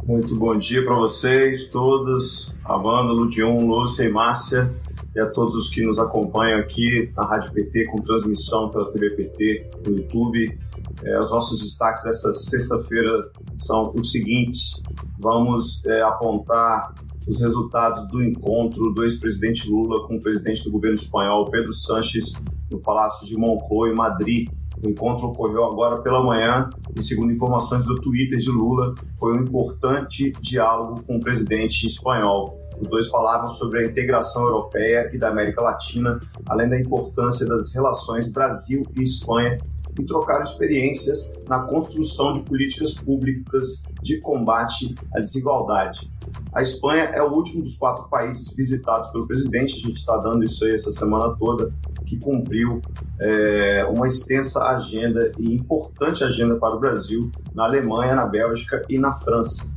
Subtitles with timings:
[0.06, 4.70] Muito bom dia para vocês todos, Amanda, Ludion, Lúcia e Márcia,
[5.16, 9.12] e a todos os que nos acompanham aqui na Rádio PT, com transmissão pela TV
[9.12, 10.60] PT, no YouTube.
[11.04, 14.84] É, os nossos destaques dessa sexta-feira são os seguintes:
[15.18, 16.94] vamos é, apontar
[17.28, 22.34] os resultados do encontro do ex-presidente Lula com o presidente do governo espanhol, Pedro Sánchez,
[22.70, 24.50] no Palácio de Moncloa, em Madrid.
[24.84, 29.42] O encontro ocorreu agora pela manhã e, segundo informações do Twitter de Lula, foi um
[29.42, 32.60] importante diálogo com o presidente espanhol.
[32.80, 37.74] Os dois falaram sobre a integração europeia e da América Latina, além da importância das
[37.74, 39.58] relações Brasil e Espanha
[40.00, 46.12] e trocaram experiências na construção de políticas públicas de combate à desigualdade.
[46.54, 50.44] A Espanha é o último dos quatro países visitados pelo presidente, a gente está dando
[50.44, 51.74] isso aí essa semana toda,
[52.06, 52.82] que cumpriu
[53.20, 58.98] é, uma extensa agenda e importante agenda para o Brasil na Alemanha, na Bélgica e
[58.98, 59.70] na França.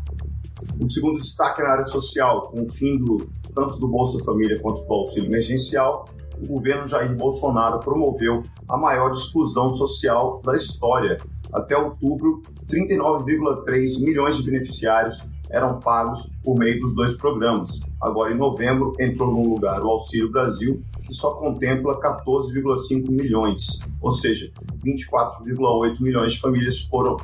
[0.81, 4.61] O segundo destaque é na área social, com o fim do, tanto do Bolsa Família
[4.61, 6.09] quanto do auxílio emergencial,
[6.41, 11.19] o governo Jair Bolsonaro promoveu a maior exclusão social da história.
[11.53, 17.81] Até outubro, 39,3 milhões de beneficiários eram pagos por meio dos dois programas.
[18.01, 24.13] Agora, em novembro, entrou no lugar o Auxílio Brasil, que só contempla 14,5 milhões, ou
[24.13, 24.53] seja,
[24.85, 27.17] 24,8 milhões de famílias foram,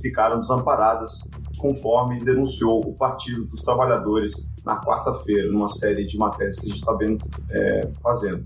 [0.00, 1.22] ficaram desamparadas,
[1.56, 6.78] conforme denunciou o Partido dos Trabalhadores na quarta-feira, numa série de matérias que a gente
[6.78, 8.44] está vendo é, fazendo.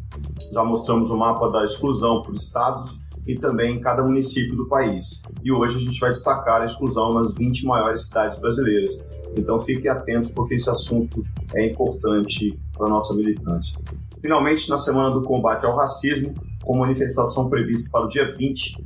[0.53, 5.23] Já mostramos o mapa da exclusão por estados e também em cada município do país.
[5.43, 9.03] E hoje a gente vai destacar a exclusão nas 20 maiores cidades brasileiras.
[9.37, 11.23] Então fique atento porque esse assunto
[11.55, 13.78] é importante para a nossa militância.
[14.21, 18.83] Finalmente, na semana do combate ao racismo, com manifestação prevista para o dia 20,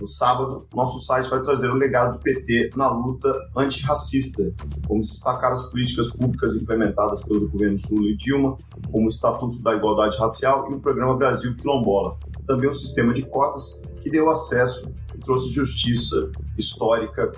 [0.00, 4.52] no sábado, nosso site vai trazer o legado do PT na luta antirracista.
[4.88, 8.58] Vamos destacar as políticas públicas implementadas pelos governos Lula e Dilma,
[8.90, 12.18] como o Estatuto da Igualdade Racial e o Programa Brasil Quilombola.
[12.46, 17.32] Também o sistema de cotas, que deu acesso e trouxe justiça histórica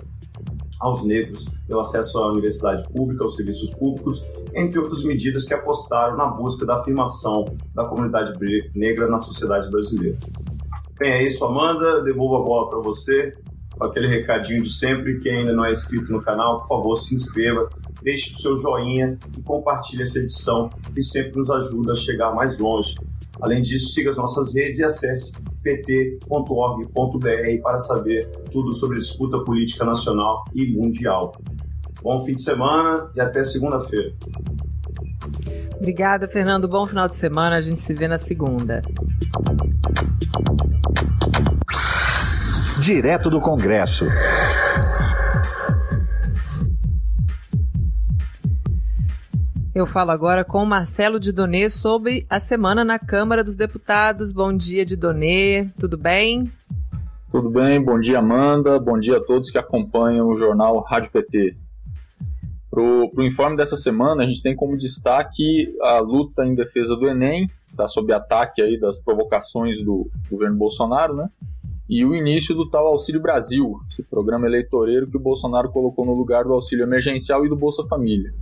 [0.79, 6.15] aos negros, deu acesso à universidade pública, aos serviços públicos, entre outras medidas que apostaram
[6.15, 8.33] na busca da afirmação da comunidade
[8.75, 10.17] negra na sociedade brasileira.
[10.99, 12.01] Bem, é isso, Amanda.
[12.01, 13.35] Devolvo a bola para você
[13.79, 15.19] aquele recadinho de sempre.
[15.19, 17.69] Quem ainda não é inscrito no canal, por favor, se inscreva,
[18.01, 22.57] deixe o seu joinha e compartilhe essa edição, que sempre nos ajuda a chegar mais
[22.57, 22.95] longe.
[23.41, 26.91] Além disso, siga as nossas redes e acesse pt.org.br
[27.61, 31.33] para saber tudo sobre disputa política nacional e mundial.
[32.01, 34.13] Bom fim de semana e até segunda-feira.
[35.75, 36.67] Obrigada, Fernando.
[36.67, 37.57] Bom final de semana.
[37.57, 38.81] A gente se vê na segunda.
[42.81, 44.05] Direto do Congresso.
[49.77, 54.31] Eu falo agora com Marcelo Didonê sobre a semana na Câmara dos Deputados.
[54.31, 55.69] Bom dia, Didonê.
[55.79, 56.51] Tudo bem?
[57.29, 57.79] Tudo bem.
[57.79, 58.79] Bom dia, Amanda.
[58.79, 61.55] Bom dia a todos que acompanham o jornal Rádio PT.
[62.71, 67.07] Para o informe dessa semana, a gente tem como destaque a luta em defesa do
[67.07, 71.29] Enem, está sob ataque aí das provocações do governo Bolsonaro, né?
[71.89, 76.13] e o início do tal Auxílio Brasil, esse programa eleitoreiro que o Bolsonaro colocou no
[76.13, 78.33] lugar do auxílio emergencial e do Bolsa Família.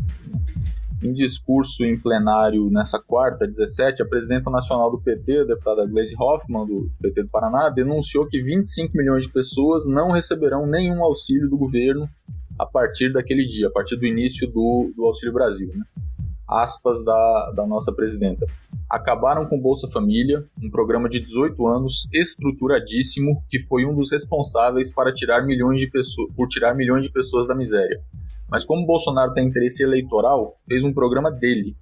[1.05, 6.15] Em discurso em plenário nessa quarta, 17, a presidenta nacional do PT, a deputada Gleisi
[6.19, 11.47] Hoffmann, do PT do Paraná, denunciou que 25 milhões de pessoas não receberão nenhum auxílio
[11.47, 12.09] do governo
[12.57, 15.71] a partir daquele dia, a partir do início do, do Auxílio Brasil.
[15.75, 15.83] Né?
[16.47, 18.47] Aspas da, da nossa presidenta
[18.89, 24.91] acabaram com Bolsa Família, um programa de 18 anos estruturadíssimo que foi um dos responsáveis
[24.91, 28.01] para tirar milhões de pessoas, por tirar milhões de pessoas da miséria.
[28.49, 31.75] Mas como Bolsonaro tem interesse eleitoral, fez um programa dele.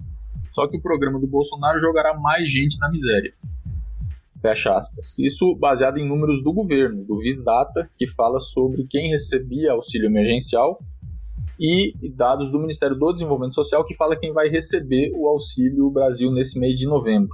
[0.52, 3.34] Só que o programa do Bolsonaro jogará mais gente na miséria.
[4.42, 5.18] Fecha aspas.
[5.20, 10.80] Isso baseado em números do governo, do Visdata, que fala sobre quem recebia auxílio emergencial
[11.60, 16.32] e dados do Ministério do Desenvolvimento Social que fala quem vai receber o Auxílio Brasil
[16.32, 17.34] nesse mês de novembro.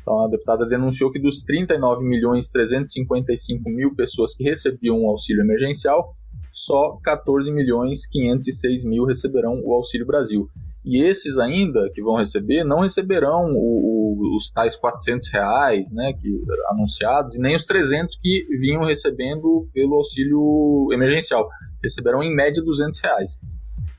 [0.00, 5.42] Então, a deputada denunciou que dos 39 milhões 355 mil pessoas que recebiam o auxílio
[5.42, 6.16] emergencial,
[6.52, 10.48] só 14 milhões 506 mil receberão o Auxílio Brasil.
[10.84, 16.12] E esses ainda que vão receber não receberão o, o, os tais 400 reais, né,
[16.12, 16.28] que
[16.70, 21.48] anunciados, e nem os 300 que vinham recebendo pelo auxílio emergencial.
[21.82, 23.40] Receberão em média 200 reais.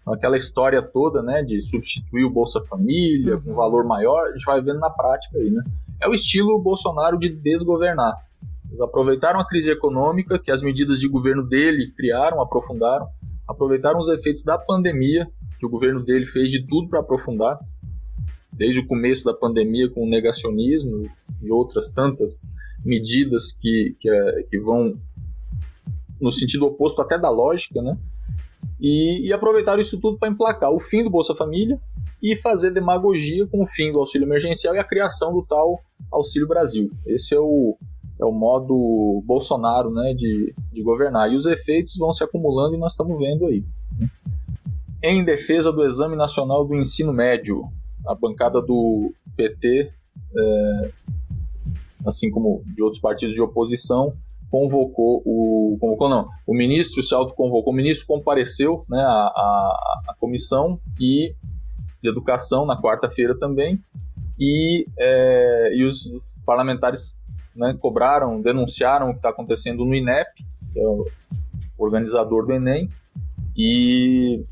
[0.01, 4.45] Então, aquela história toda, né, de substituir o Bolsa Família com valor maior, a gente
[4.45, 5.63] vai vendo na prática aí, né?
[6.01, 8.13] É o estilo Bolsonaro de desgovernar.
[8.73, 13.07] Eles aproveitaram a crise econômica que as medidas de governo dele criaram, aprofundaram,
[13.47, 15.27] aproveitaram os efeitos da pandemia
[15.59, 17.59] que o governo dele fez de tudo para aprofundar,
[18.51, 21.07] desde o começo da pandemia com o negacionismo
[21.39, 22.49] e outras tantas
[22.83, 24.95] medidas que, que, é, que vão
[26.19, 27.95] no sentido oposto até da lógica, né?
[28.81, 31.79] E, e aproveitaram isso tudo para emplacar o fim do Bolsa Família
[32.21, 35.79] e fazer demagogia com o fim do auxílio emergencial e a criação do tal
[36.11, 36.89] Auxílio Brasil.
[37.05, 37.77] Esse é o,
[38.19, 41.31] é o modo Bolsonaro né, de, de governar.
[41.31, 43.63] E os efeitos vão se acumulando e nós estamos vendo aí.
[43.99, 44.09] Né?
[45.03, 47.65] em defesa do Exame Nacional do Ensino Médio.
[48.07, 49.91] A bancada do PT,
[50.35, 50.89] é,
[52.05, 54.13] assim como de outros partidos de oposição,
[54.49, 59.25] convocou o convocou não, o ministro se autoconvocou, o ministro compareceu, né, à,
[60.09, 61.33] à, comissão e
[62.01, 63.79] de educação na quarta-feira também
[64.39, 67.17] e, é, e os parlamentares
[67.55, 70.29] né, cobraram, denunciaram o que está acontecendo no INEP,
[70.71, 71.05] que é o
[71.77, 72.89] organizador do Enem,
[73.55, 74.43] e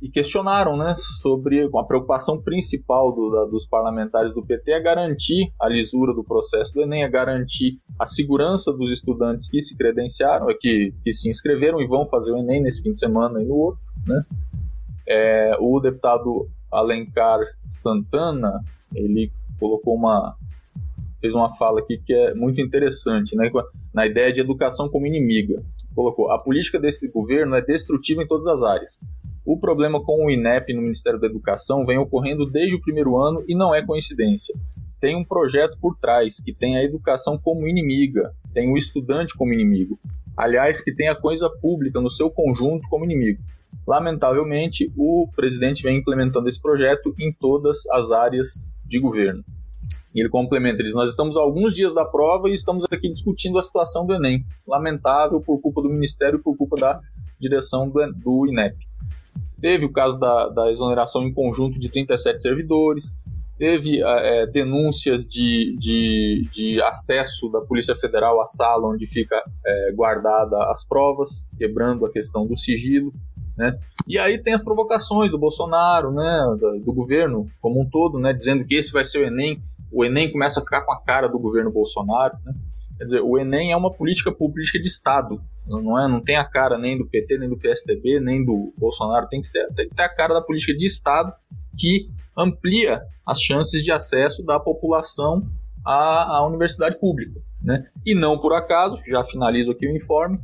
[0.00, 5.52] e questionaram né, sobre a preocupação principal do, da, dos parlamentares do PT é garantir
[5.60, 10.46] a lisura do processo do Enem, é garantir a segurança dos estudantes que se credenciaram,
[10.60, 13.54] que, que se inscreveram e vão fazer o Enem nesse fim de semana e no
[13.54, 13.80] outro.
[14.06, 14.22] Né?
[15.08, 18.60] É, o deputado Alencar Santana,
[18.94, 20.36] ele colocou uma
[21.20, 23.50] fez uma fala aqui que é muito interessante, né,
[23.92, 25.62] na ideia de educação como inimiga.
[25.94, 28.98] Colocou: a política desse governo é destrutiva em todas as áreas.
[29.44, 33.44] O problema com o INEP no Ministério da Educação vem ocorrendo desde o primeiro ano
[33.46, 34.54] e não é coincidência.
[35.00, 39.52] Tem um projeto por trás que tem a educação como inimiga, tem o estudante como
[39.52, 39.98] inimigo.
[40.36, 43.40] Aliás, que tem a coisa pública no seu conjunto como inimigo.
[43.86, 49.44] Lamentavelmente, o presidente vem implementando esse projeto em todas as áreas de governo.
[50.20, 53.62] Ele complementa, ele diz, nós estamos alguns dias da prova e estamos aqui discutindo a
[53.62, 54.44] situação do Enem.
[54.66, 57.00] Lamentável por culpa do Ministério e por culpa da
[57.38, 58.76] direção do, do INEP.
[59.60, 63.16] Teve o caso da, da exoneração em conjunto de 37 servidores,
[63.58, 69.92] teve é, denúncias de, de, de, acesso da Polícia Federal à sala onde fica é,
[69.92, 73.12] guardada as provas, quebrando a questão do sigilo.
[73.56, 73.78] Né?
[74.06, 78.34] E aí tem as provocações do Bolsonaro, né, do, do, governo como um todo, né,
[78.34, 79.62] dizendo que esse vai ser o Enem.
[79.96, 82.36] O Enem começa a ficar com a cara do governo Bolsonaro.
[82.44, 82.52] Né?
[82.98, 86.44] Quer dizer, o Enem é uma política política de Estado, não é, não tem a
[86.44, 89.94] cara nem do PT, nem do PSDB, nem do Bolsonaro, tem que, ser, tem que
[89.94, 91.32] ter a cara da política de Estado
[91.78, 95.50] que amplia as chances de acesso da população
[95.82, 97.40] à, à universidade pública.
[97.62, 97.86] Né?
[98.04, 100.38] E não por acaso, já finalizo aqui o informe,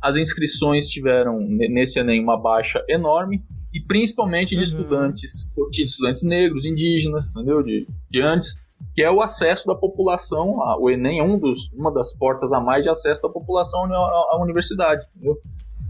[0.00, 3.42] as inscrições tiveram nesse Enem uma baixa enorme,
[3.74, 4.62] e principalmente de uhum.
[4.62, 7.62] estudantes, de estudantes negros, indígenas, entendeu?
[7.62, 11.70] De, de antes, que é o acesso da população, a, o Enem é um dos,
[11.72, 15.38] uma das portas a mais de acesso da população à, universidade, entendeu?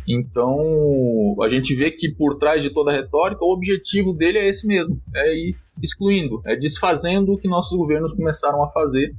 [0.09, 4.49] Então, a gente vê que por trás de toda a retórica, o objetivo dele é
[4.49, 9.15] esse mesmo: é ir excluindo, é desfazendo o que nossos governos começaram a fazer.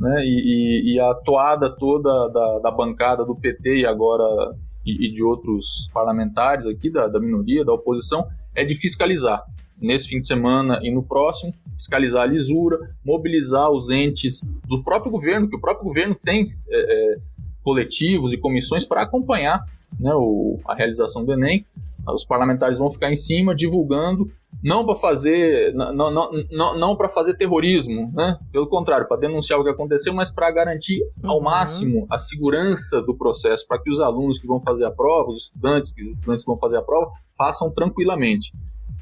[0.00, 0.24] Né?
[0.24, 4.24] E, e, e a toada toda da, da, bancada do PT e agora
[4.84, 9.44] e, e de outros parlamentares aqui, da, da minoria, da oposição, é de fiscalizar.
[9.82, 15.10] Nesse fim de semana e no próximo, fiscalizar a lisura, mobilizar os entes do próprio
[15.10, 17.16] governo, que o próprio governo tem é, é,
[17.64, 19.60] coletivos e comissões para acompanhar
[19.98, 21.66] né, o, a realização do Enem.
[22.06, 24.28] Os parlamentares vão ficar em cima divulgando,
[24.62, 28.38] não para fazer, não, não, não, não para fazer terrorismo, né?
[28.50, 31.44] Pelo contrário, para denunciar o que aconteceu, mas para garantir ao uhum.
[31.44, 35.44] máximo a segurança do processo, para que os alunos que vão fazer a prova, os
[35.44, 38.52] estudantes, os estudantes que vão fazer a prova, façam tranquilamente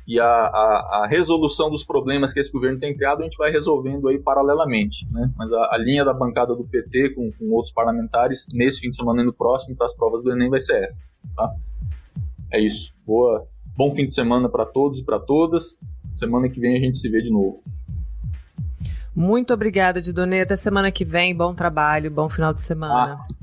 [0.07, 3.51] e a, a, a, resolução dos problemas que esse governo tem criado a gente vai
[3.51, 5.31] resolvendo aí paralelamente, né?
[5.37, 8.97] Mas a, a linha da bancada do PT com, com, outros parlamentares nesse fim de
[8.97, 11.53] semana e no próximo para as provas do Enem vai ser essa, tá?
[12.53, 12.93] É isso.
[13.07, 15.79] Boa, bom fim de semana para todos e para todas.
[16.13, 17.63] Semana que vem a gente se vê de novo.
[19.15, 20.41] Muito obrigada, Didonê.
[20.41, 21.37] Até semana que vem.
[21.37, 23.21] Bom trabalho, bom final de semana.
[23.21, 23.35] Ah.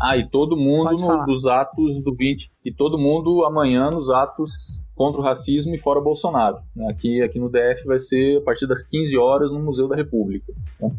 [0.00, 2.50] Ah, e todo mundo no, dos atos do 20.
[2.64, 6.58] E todo mundo amanhã nos atos contra o racismo e fora Bolsonaro.
[6.74, 6.88] Né?
[6.90, 10.52] Aqui, aqui no DF vai ser a partir das 15 horas no Museu da República.
[10.80, 10.90] Né?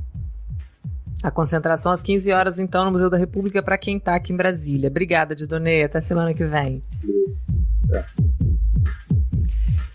[1.22, 4.38] A concentração às 15 horas, então, no Museu da República para quem está aqui em
[4.38, 4.90] Brasília.
[4.90, 5.84] Obrigada, Didonê.
[5.84, 6.82] Até semana que vem.
[7.92, 8.06] É.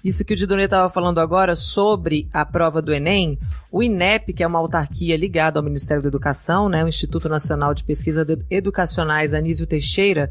[0.04, 3.38] Isso que o Didonê estava falando agora sobre a prova do Enem,
[3.72, 7.72] o INEP, que é uma autarquia ligada ao Ministério da Educação, né, o Instituto Nacional
[7.72, 10.30] de Pesquisas Educacionais Anísio Teixeira,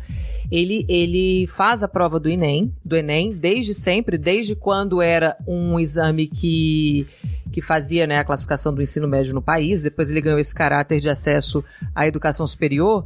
[0.52, 5.80] ele, ele faz a prova do Enem, do Enem desde sempre, desde quando era um
[5.80, 7.08] exame que
[7.52, 11.00] que fazia né, a classificação do ensino médio no país, depois ele ganhou esse caráter
[11.00, 11.64] de acesso
[11.94, 13.06] à educação superior.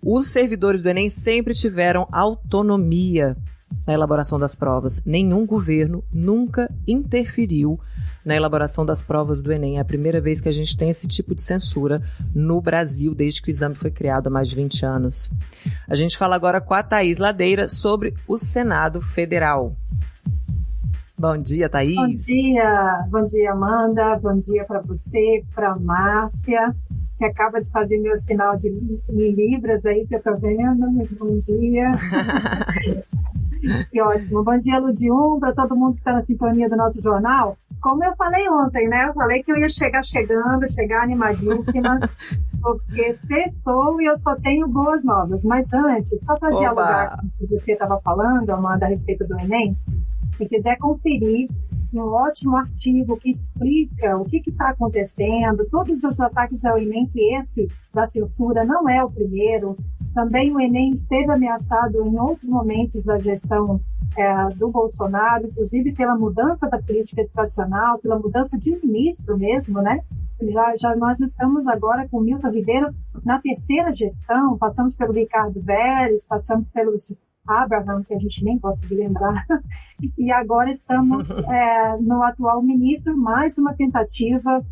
[0.00, 3.36] Os servidores do Enem sempre tiveram autonomia
[3.86, 5.02] na elaboração das provas.
[5.04, 7.78] Nenhum governo nunca interferiu
[8.24, 9.78] na elaboração das provas do Enem.
[9.78, 12.02] É a primeira vez que a gente tem esse tipo de censura
[12.34, 15.30] no Brasil, desde que o exame foi criado há mais de 20 anos.
[15.88, 19.74] A gente fala agora com a Thaís Ladeira sobre o Senado Federal.
[21.18, 21.96] Bom dia, Thaís.
[21.96, 24.18] Bom dia, bom dia, Amanda.
[24.22, 26.74] Bom dia para você, para Márcia,
[27.18, 28.70] que acaba de fazer meu sinal de
[29.10, 30.86] Libras aí, que eu tô vendo.
[31.18, 31.92] Bom dia.
[33.90, 34.42] Que ótimo.
[34.42, 37.56] Bom dia, Ludium, para todo mundo que está na sintonia do nosso jornal.
[37.80, 39.08] Como eu falei ontem, né?
[39.08, 42.00] Eu falei que eu ia chegar chegando, chegar animadíssima,
[42.60, 45.44] porque sextou e eu só tenho boas novas.
[45.44, 49.38] Mas antes, só para dialogar com o que você estava falando, Amanda, a respeito do
[49.38, 49.76] Enem,
[50.36, 51.48] quem quiser conferir
[51.92, 57.34] um ótimo artigo que explica o que está acontecendo, todos os ataques ao Enem, que
[57.34, 59.76] esse da censura não é o primeiro,
[60.14, 63.80] também o Enem esteve ameaçado em outros momentos da gestão
[64.16, 70.00] é, do Bolsonaro, inclusive pela mudança da política educacional, pela mudança de ministro mesmo, né?
[70.42, 76.26] Já, já nós estamos agora com Milton Ribeiro na terceira gestão, passamos pelo Ricardo Vélez,
[76.26, 77.14] passamos pelos
[77.46, 79.46] Abraham, que a gente nem gosta de lembrar,
[80.18, 84.64] e agora estamos é, no atual ministro, mais uma tentativa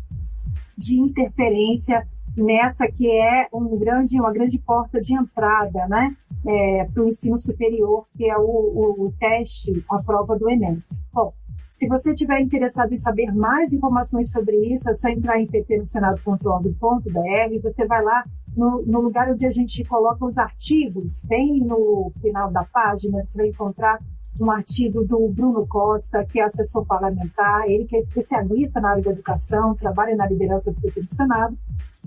[0.77, 7.03] de interferência nessa que é um grande, uma grande porta de entrada né, é, para
[7.03, 10.81] o ensino superior, que é o, o, o, teste, a prova do Enem.
[11.13, 11.33] Bom,
[11.69, 17.61] se você estiver interessado em saber mais informações sobre isso, é só entrar em pt.senado.org.br,
[17.61, 18.23] você vai lá
[18.55, 23.37] no, no, lugar onde a gente coloca os artigos, bem no final da página, você
[23.37, 23.99] vai encontrar
[24.39, 29.03] um artigo do Bruno Costa, que é assessor parlamentar, ele que é especialista na área
[29.03, 31.57] da educação, trabalha na liderança do PT do Senado,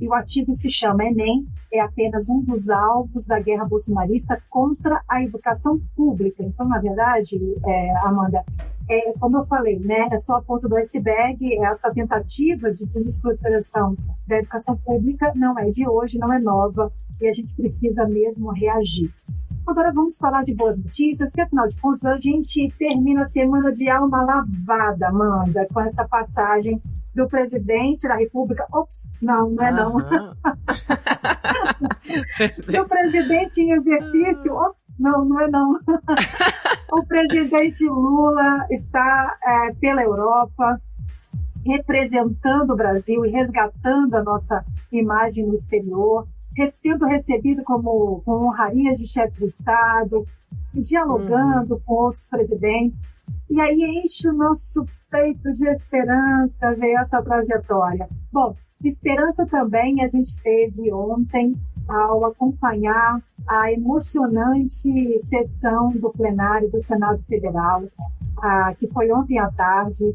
[0.01, 5.03] e o artigo se chama Enem, é apenas um dos alvos da guerra bolsonarista contra
[5.09, 6.43] a educação pública.
[6.43, 8.43] Então, na verdade, é, Amanda,
[8.89, 12.87] é, como eu falei, né, é só a ponta do iceberg, é essa tentativa de
[12.87, 13.97] desestruturação
[14.27, 18.51] da educação pública não é de hoje, não é nova, e a gente precisa mesmo
[18.51, 19.11] reagir.
[19.67, 23.71] Agora vamos falar de boas notícias, que afinal de contas a gente termina a semana
[23.71, 26.83] de alma lavada, Amanda, com essa passagem
[27.15, 28.67] do presidente da República.
[28.73, 29.97] Ops, não, não é não.
[32.81, 34.55] o presidente em exercício.
[34.55, 35.79] Oh, não, não é não.
[36.93, 40.81] o presidente Lula está é, pela Europa
[41.65, 46.27] representando o Brasil e resgatando a nossa imagem no exterior,
[46.71, 50.27] sendo recebido como com honrarias de chefe de Estado,
[50.75, 51.81] dialogando uhum.
[51.85, 53.01] com outros presidentes.
[53.51, 58.09] E aí enche o nosso peito de esperança ver essa trajetória.
[58.33, 61.55] Bom, esperança também a gente teve ontem
[61.89, 67.83] ao acompanhar a emocionante sessão do plenário do Senado Federal,
[68.39, 70.15] ah, que foi ontem à tarde,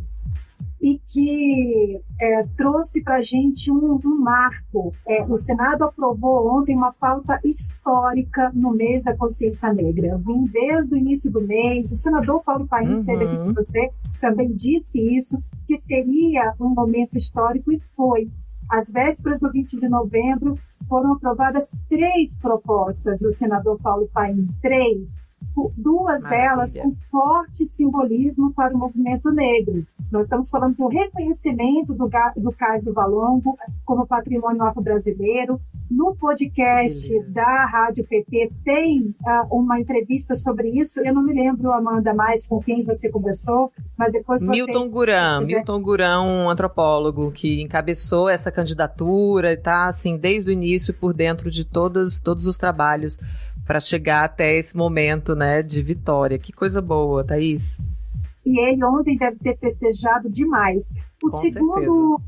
[0.82, 4.94] e que é, trouxe para a gente um, um marco.
[5.08, 10.18] É, o Senado aprovou ontem uma pauta histórica no mês da consciência negra.
[10.18, 12.94] Vim desde o início do mês, o senador Paulo Paim uhum.
[12.94, 13.92] esteve aqui com você,
[14.22, 18.30] também disse isso, que seria um momento histórico e foi.
[18.70, 25.18] Às vésperas do 20 de novembro, foram aprovadas três propostas do senador Paulo Paim, três
[25.76, 26.50] duas Maravilha.
[26.50, 29.86] delas com forte simbolismo para o movimento negro.
[30.12, 35.60] Nós estamos falando do reconhecimento do, do Cais do Valongo como patrimônio afro-brasileiro.
[35.90, 41.00] No podcast da Rádio PT tem uh, uma entrevista sobre isso.
[41.00, 44.50] Eu não me lembro, Amanda, mais com quem você conversou, mas depois você...
[44.50, 45.56] Milton Guram, quiser...
[45.56, 51.14] Milton Guram, um antropólogo que encabeçou essa candidatura e está, assim, desde o início por
[51.14, 53.18] dentro de todos, todos os trabalhos
[53.68, 56.40] para chegar até esse momento, né, de vitória.
[56.40, 57.78] Que coisa boa, Thaís.
[58.46, 60.90] E ele ontem deve ter festejado demais.
[61.22, 62.22] O Com segundo,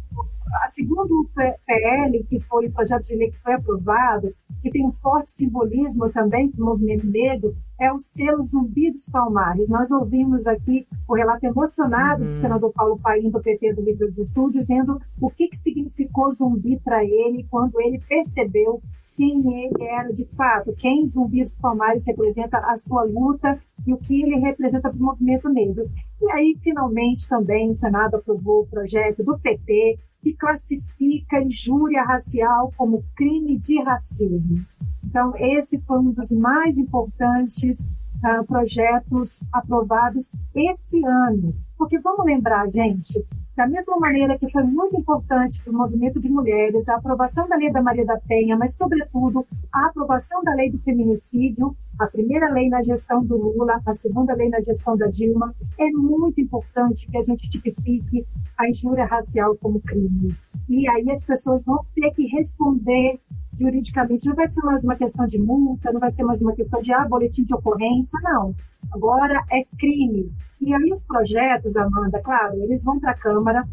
[0.63, 4.91] a segundo PL, que foi o projeto de lei que foi aprovado, que tem um
[4.91, 9.69] forte simbolismo também para o movimento negro, é o selo Zumbi dos Palmares.
[9.69, 12.27] Nós ouvimos aqui o relato emocionado uhum.
[12.27, 15.55] do senador Paulo Paim, do PT do Rio Grande do Sul, dizendo o que, que
[15.55, 18.81] significou zumbi para ele quando ele percebeu
[19.19, 23.97] quem ele era de fato, quem Zumbi dos Palmares representa a sua luta e o
[23.97, 25.91] que ele representa para o movimento negro.
[26.21, 32.71] E aí, finalmente, também o Senado aprovou o projeto do PT que classifica injúria racial
[32.77, 34.65] como crime de racismo.
[35.03, 37.89] Então, esse foi um dos mais importantes
[38.23, 41.53] uh, projetos aprovados esse ano.
[41.77, 43.21] Porque vamos lembrar, gente,
[43.59, 47.57] da mesma maneira que foi muito importante para o movimento de mulheres a aprovação da
[47.57, 52.49] lei da Maria da Penha, mas, sobretudo, a aprovação da lei do feminicídio, a primeira
[52.53, 57.05] lei na gestão do Lula, a segunda lei na gestão da Dilma, é muito importante
[57.07, 58.25] que a gente tipifique
[58.57, 60.33] a injúria racial como crime.
[60.69, 63.19] E aí as pessoas vão ter que responder
[63.53, 64.27] juridicamente.
[64.27, 66.93] Não vai ser mais uma questão de multa, não vai ser mais uma questão de
[66.93, 68.55] ah, boletim de ocorrência, não.
[68.93, 70.31] Agora é crime.
[70.61, 73.67] E aí os projetos, Amanda, claro, eles vão para a Câmara.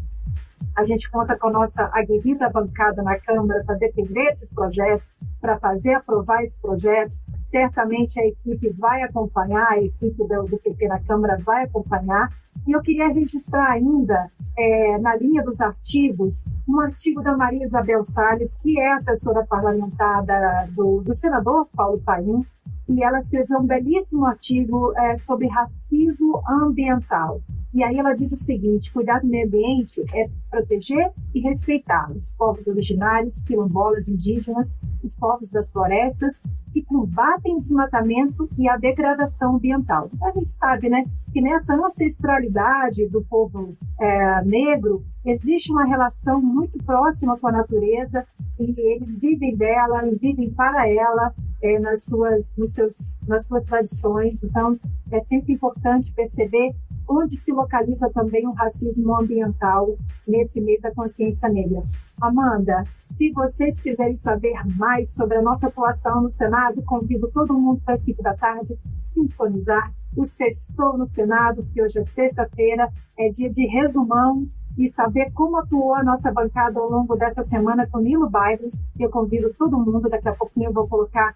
[0.75, 5.11] A gente conta com a nossa aguerrida bancada na Câmara para defender esses projetos,
[5.41, 7.23] para fazer aprovar esses projetos.
[7.41, 12.29] Certamente a equipe vai acompanhar, a equipe do, do PP na Câmara vai acompanhar.
[12.67, 18.03] E eu queria registrar ainda, é, na linha dos artigos, um artigo da Maria Isabel
[18.03, 22.45] Salles, que é assessora parlamentar da, do, do senador Paulo Paim,
[22.89, 27.41] e ela escreveu um belíssimo artigo é, sobre racismo ambiental.
[27.77, 32.33] E aí ela diz o seguinte: cuidar do meio ambiente é proteger e respeitar os
[32.33, 36.41] povos originários, quilombolas, indígenas, os povos das florestas,
[36.73, 40.09] que combatem o desmatamento e a degradação ambiental.
[40.23, 46.83] A gente sabe, né, que nessa ancestralidade do povo é, negro existe uma relação muito
[46.83, 48.25] próxima com a natureza
[48.59, 53.65] e eles vivem dela e vivem para ela é, nas suas nos seus nas suas
[53.65, 54.41] tradições.
[54.41, 54.79] Então
[55.11, 56.73] é sempre importante perceber
[57.07, 61.83] onde se localiza também o racismo ambiental nesse mês da consciência negra.
[62.19, 67.81] Amanda, se vocês quiserem saber mais sobre a nossa atuação no Senado, convido todo mundo
[67.85, 73.29] para as 5 da tarde sintonizar o Sextou no Senado, que hoje é sexta-feira, é
[73.29, 77.99] dia de resumão e saber como atuou a nossa bancada ao longo dessa semana com
[77.99, 78.83] Nilo Bairros.
[78.99, 81.35] Eu convido todo mundo, daqui a pouquinho eu vou colocar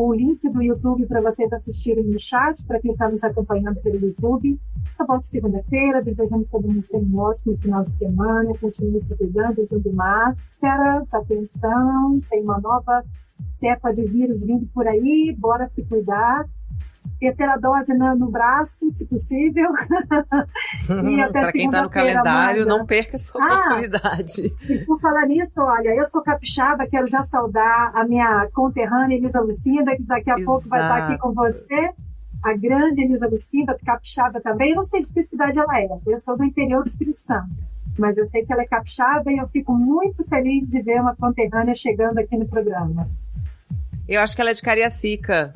[0.00, 3.98] o link do YouTube para vocês assistirem no chat, para quem está nos acompanhando pelo
[3.98, 4.56] YouTube.
[4.96, 9.16] Eu volto segunda-feira, desejando que todo mundo tenha um ótimo final de semana, continue se
[9.16, 13.02] cuidando, usando máscaras, atenção, tem uma nova
[13.48, 16.44] cepa de vírus vindo por aí, bora se cuidar
[17.18, 19.70] terceira dose no, no braço, se possível.
[21.32, 22.78] Para quem está no calendário, Amanda.
[22.78, 24.54] não perca essa ah, oportunidade.
[24.68, 29.40] E por falar nisso, olha, eu sou capixaba, quero já saudar a minha conterrânea Elisa
[29.40, 30.44] Lucinda, que daqui a Exato.
[30.44, 31.90] pouco vai estar aqui com você.
[32.42, 34.70] A grande Elisa Lucinda, capixaba também.
[34.70, 37.50] Eu não sei de que cidade ela é, eu sou do interior do Espírito Santo.
[37.98, 41.16] mas eu sei que ela é capixaba e eu fico muito feliz de ver uma
[41.16, 43.08] conterrânea chegando aqui no programa.
[44.08, 45.52] Eu acho que ela é de Cariacica.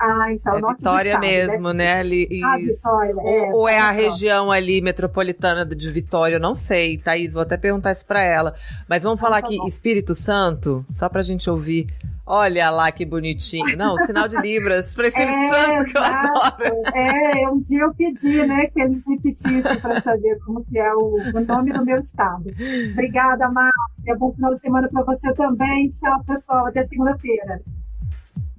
[0.00, 1.98] Ah, então, é Vitória estado, mesmo, né?
[1.98, 6.54] Ali, ah, Vitória, é, ou, ou é a região ali metropolitana de Vitória, eu não
[6.54, 8.54] sei, Thaís, vou até perguntar isso para ela.
[8.88, 9.66] Mas vamos falar ah, tá aqui, bom.
[9.66, 11.88] Espírito Santo, só pra gente ouvir.
[12.30, 13.74] Olha lá que bonitinho.
[13.74, 16.82] Não, sinal de Libras para Espírito é, Santo, que eu adoro.
[16.94, 21.16] É, um dia eu pedi, né, que eles repetissem para saber como que é o,
[21.34, 22.44] o, nome do meu estado.
[22.92, 24.16] Obrigada, Márcia.
[24.18, 25.88] Bom final de semana para você também.
[25.88, 26.66] Tchau, pessoal.
[26.66, 27.62] Até segunda-feira.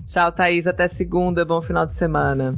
[0.10, 0.66] Tchau, Thaís.
[0.66, 1.46] Até segunda.
[1.46, 2.58] Bom final de semana.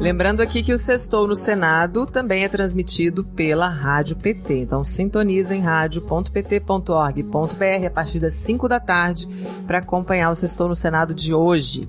[0.00, 4.58] Lembrando aqui que o Sextou no Senado também é transmitido pela Rádio PT.
[4.58, 9.28] Então sintoniza em rádio.pt.org.br a partir das 5 da tarde
[9.66, 11.88] para acompanhar o Sextou no Senado de hoje.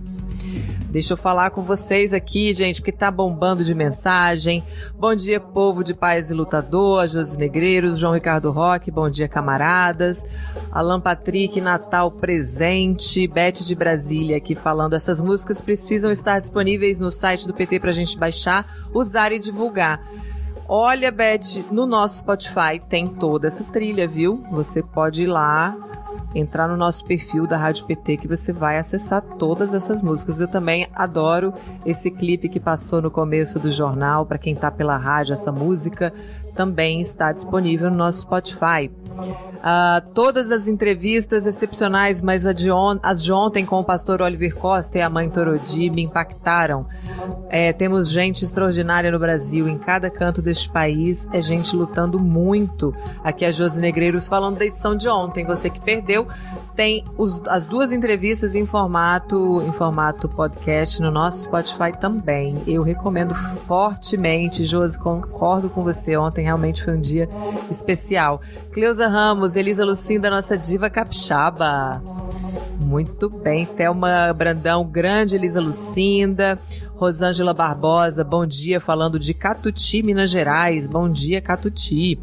[0.96, 4.64] Deixa eu falar com vocês aqui, gente, porque tá bombando de mensagem.
[4.98, 10.24] Bom dia, povo de paz e lutador, Josi Negreiros, João Ricardo Roque, bom dia, camaradas.
[10.72, 14.94] Alan Patrick, Natal presente, Beth de Brasília aqui falando.
[14.94, 20.02] Essas músicas precisam estar disponíveis no site do PT pra gente baixar, usar e divulgar.
[20.66, 24.42] Olha, Beth, no nosso Spotify tem toda essa trilha, viu?
[24.50, 25.76] Você pode ir lá
[26.36, 30.42] entrar no nosso perfil da Rádio PT que você vai acessar todas essas músicas.
[30.42, 31.54] Eu também adoro
[31.86, 36.14] esse clipe que passou no começo do jornal, para quem está pela rádio, essa música
[36.56, 38.90] também está disponível no nosso Spotify.
[39.66, 44.56] Uh, todas as entrevistas excepcionais, mas de on, as de ontem com o pastor Oliver
[44.56, 46.86] Costa e a mãe Torodi me impactaram.
[47.50, 52.94] É, temos gente extraordinária no Brasil, em cada canto deste país, é gente lutando muito.
[53.24, 55.46] Aqui a Josi Negreiros falando da edição de ontem.
[55.46, 56.28] Você que perdeu,
[56.76, 62.62] tem os, as duas entrevistas em formato, em formato podcast no nosso Spotify também.
[62.68, 66.16] Eu recomendo fortemente, Josi, concordo com você.
[66.18, 67.28] Ontem realmente foi um dia
[67.70, 68.42] especial.
[68.72, 72.02] Cleusa Ramos, Elisa Lucinda, nossa diva capixaba.
[72.80, 76.60] Muito bem, Thelma Brandão, grande Elisa Lucinda.
[76.96, 80.88] Rosângela Barbosa, bom dia, falando de Catuti, Minas Gerais.
[80.88, 82.18] Bom dia, Catuti.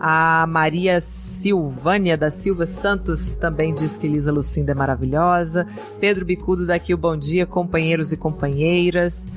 [0.00, 5.68] A Maria Silvânia da Silva Santos também diz que Elisa Lucinda é maravilhosa.
[6.00, 9.28] Pedro Bicudo daqui o bom dia, companheiros e companheiras.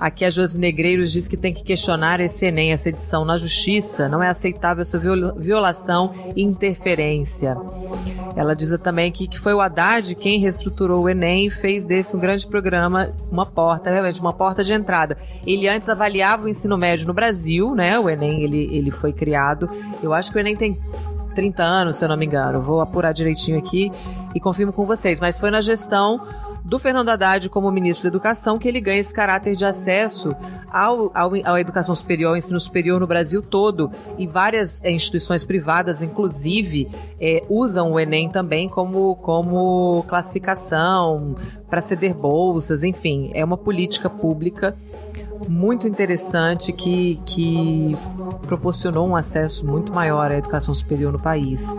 [0.00, 4.08] Aqui a Josi Negreiros diz que tem que questionar esse Enem, essa edição na justiça.
[4.08, 7.56] Não é aceitável essa violação e interferência.
[8.36, 12.16] Ela diz também que, que foi o Haddad quem reestruturou o Enem e fez desse
[12.16, 15.16] um grande programa, uma porta, realmente uma porta de entrada.
[15.46, 17.98] Ele antes avaliava o ensino médio no Brasil, né?
[17.98, 19.70] O Enem ele, ele foi criado.
[20.02, 20.76] Eu acho que o Enem tem
[21.34, 22.60] 30 anos, se eu não me engano.
[22.60, 23.90] Vou apurar direitinho aqui
[24.34, 25.20] e confirmo com vocês.
[25.20, 26.20] Mas foi na gestão
[26.64, 30.34] do Fernando Haddad como ministro da Educação que ele ganha esse caráter de acesso
[30.72, 33.90] ao, ao, à educação superior, ao ensino superior no Brasil todo.
[34.16, 36.88] E várias é, instituições privadas, inclusive,
[37.20, 41.36] é, usam o Enem também como, como classificação
[41.68, 44.74] para ceder bolsas, enfim, é uma política pública
[45.48, 47.96] muito interessante que, que
[48.46, 51.76] proporcionou um acesso muito maior à educação superior no país.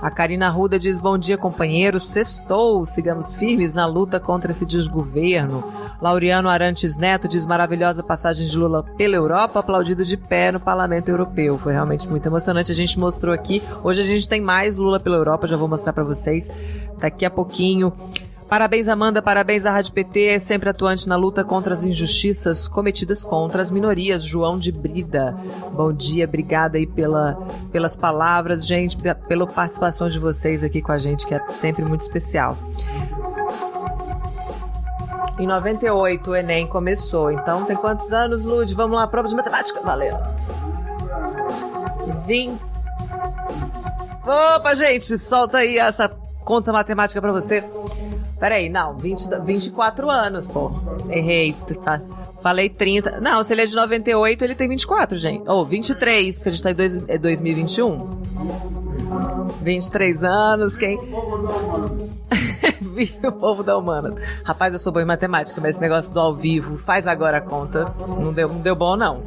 [0.00, 2.04] A Karina Ruda diz: Bom dia, companheiros.
[2.04, 5.62] Sextou, sigamos firmes na luta contra esse desgoverno.
[6.00, 11.08] Laureano Arantes Neto diz: Maravilhosa passagem de Lula pela Europa, aplaudido de pé no Parlamento
[11.08, 11.58] Europeu.
[11.58, 12.72] Foi realmente muito emocionante.
[12.72, 13.62] A gente mostrou aqui.
[13.84, 16.50] Hoje a gente tem mais Lula pela Europa, já vou mostrar para vocês
[16.98, 17.92] daqui a pouquinho.
[18.50, 19.22] Parabéns, Amanda.
[19.22, 23.70] Parabéns à Rádio PT, é sempre atuante na luta contra as injustiças cometidas contra as
[23.70, 24.24] minorias.
[24.24, 25.38] João de Brida.
[25.72, 27.38] Bom dia, obrigada aí pela,
[27.70, 32.00] pelas palavras, gente, pela participação de vocês aqui com a gente, que é sempre muito
[32.00, 32.58] especial.
[35.38, 37.30] Em 98 o Enem começou.
[37.30, 38.74] Então tem quantos anos, Lud?
[38.74, 39.80] Vamos lá, prova de matemática.
[39.80, 40.16] Valeu.
[42.26, 42.60] 20.
[44.56, 46.08] Opa, gente, solta aí essa
[46.44, 47.64] conta matemática para você.
[48.40, 50.72] Peraí, não, 20, 24 anos, pô.
[51.10, 51.54] Errei.
[51.84, 52.00] Tá.
[52.42, 53.20] Falei 30.
[53.20, 55.46] Não, se ele é de 98, ele tem 24, gente.
[55.46, 57.98] Ou oh, 23, porque a gente tá em dois, é 2021.
[59.62, 60.98] 23 anos, quem.
[62.80, 64.14] Vive o povo da humana.
[64.44, 67.40] Rapaz, eu sou boa em matemática, mas esse negócio do ao vivo, faz agora a
[67.40, 67.94] conta.
[67.98, 69.22] Não deu, não deu bom, não.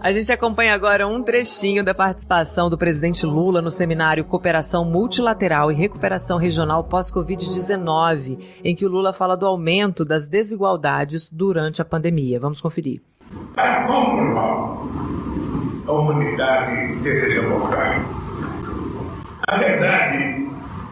[0.00, 5.70] A gente acompanha agora um trechinho da participação do presidente Lula no seminário Cooperação Multilateral
[5.70, 11.84] e Recuperação Regional pós-Covid-19, em que o Lula fala do aumento das desigualdades durante a
[11.84, 12.40] pandemia.
[12.40, 13.00] Vamos conferir.
[13.54, 14.76] Para comprovar
[15.86, 18.25] a humanidade deveria voltar
[19.46, 20.48] a verdade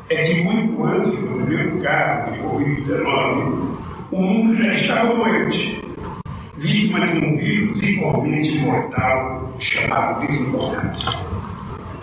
[0.09, 3.79] é que muito antes do primeiro caso de Covid-19,
[4.13, 5.83] o mundo já estava doente.
[6.57, 11.05] vítima de um vírus igualmente mortal chamado desigualdade.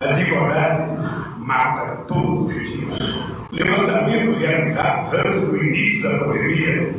[0.01, 0.91] A desigualdade
[1.37, 3.23] mata todos os dias.
[3.51, 6.93] Levantamentos realizados antes do início da pandemia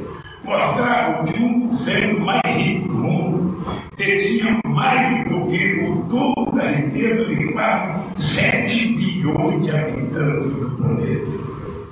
[0.45, 3.43] mostraram que 1% mais rico do mundo
[3.97, 10.71] detinha mais do que o dobro da riqueza de quase 7 bilhões de habitantes do
[10.77, 11.31] planeta.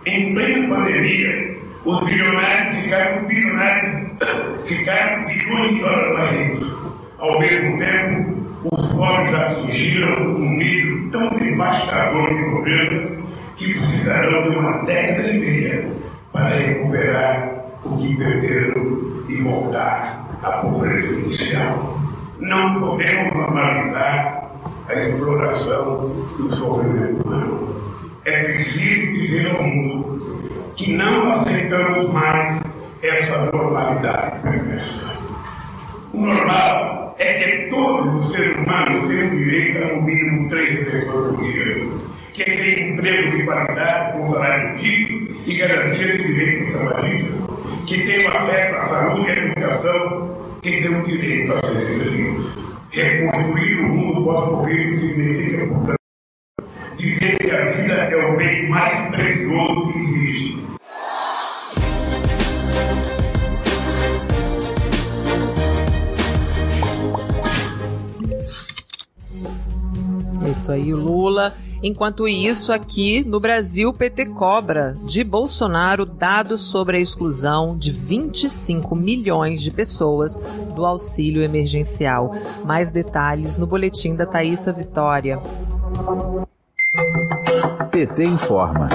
[0.07, 4.11] Em plena pandemia, os bilionários ficaram bilionários,
[4.67, 6.81] ficaram bilhões de dólares mais ricos.
[7.19, 8.41] Ao mesmo tempo,
[8.73, 13.21] os pobres atingiram um nível tão devastador de pobreza
[13.57, 15.93] que precisarão de uma década e meia
[16.33, 21.99] para recuperar o que perderam e voltar à pobreza inicial.
[22.38, 24.51] Não podemos normalizar
[24.88, 27.77] a exploração e o sofrimento humano.
[28.25, 32.61] É preciso dizer ao mundo que não aceitamos mais
[33.03, 35.11] essa normalidade perversa.
[36.12, 41.05] O normal é que todos os seres humanos tenham direito a no mínimo três refeições
[41.05, 41.88] por dia,
[42.33, 47.35] que tenham emprego de qualidade com salário digno e garantia de direitos trabalhistas,
[47.87, 52.55] que tenham acesso à saúde e à educação, que tenham direito a ser felizes.
[52.90, 55.97] Reconstruir o mundo pós-Covid significa, portanto,
[56.97, 60.80] dizer que a vida é o bem mais precioso que existe.
[70.51, 71.55] Isso aí, Lula.
[71.83, 78.95] Enquanto isso, aqui no Brasil, PT cobra de Bolsonaro dados sobre a exclusão de 25
[78.95, 80.37] milhões de pessoas
[80.75, 82.35] do auxílio emergencial.
[82.65, 85.39] Mais detalhes no boletim da Thaisa Vitória.
[86.90, 88.88] PT informa.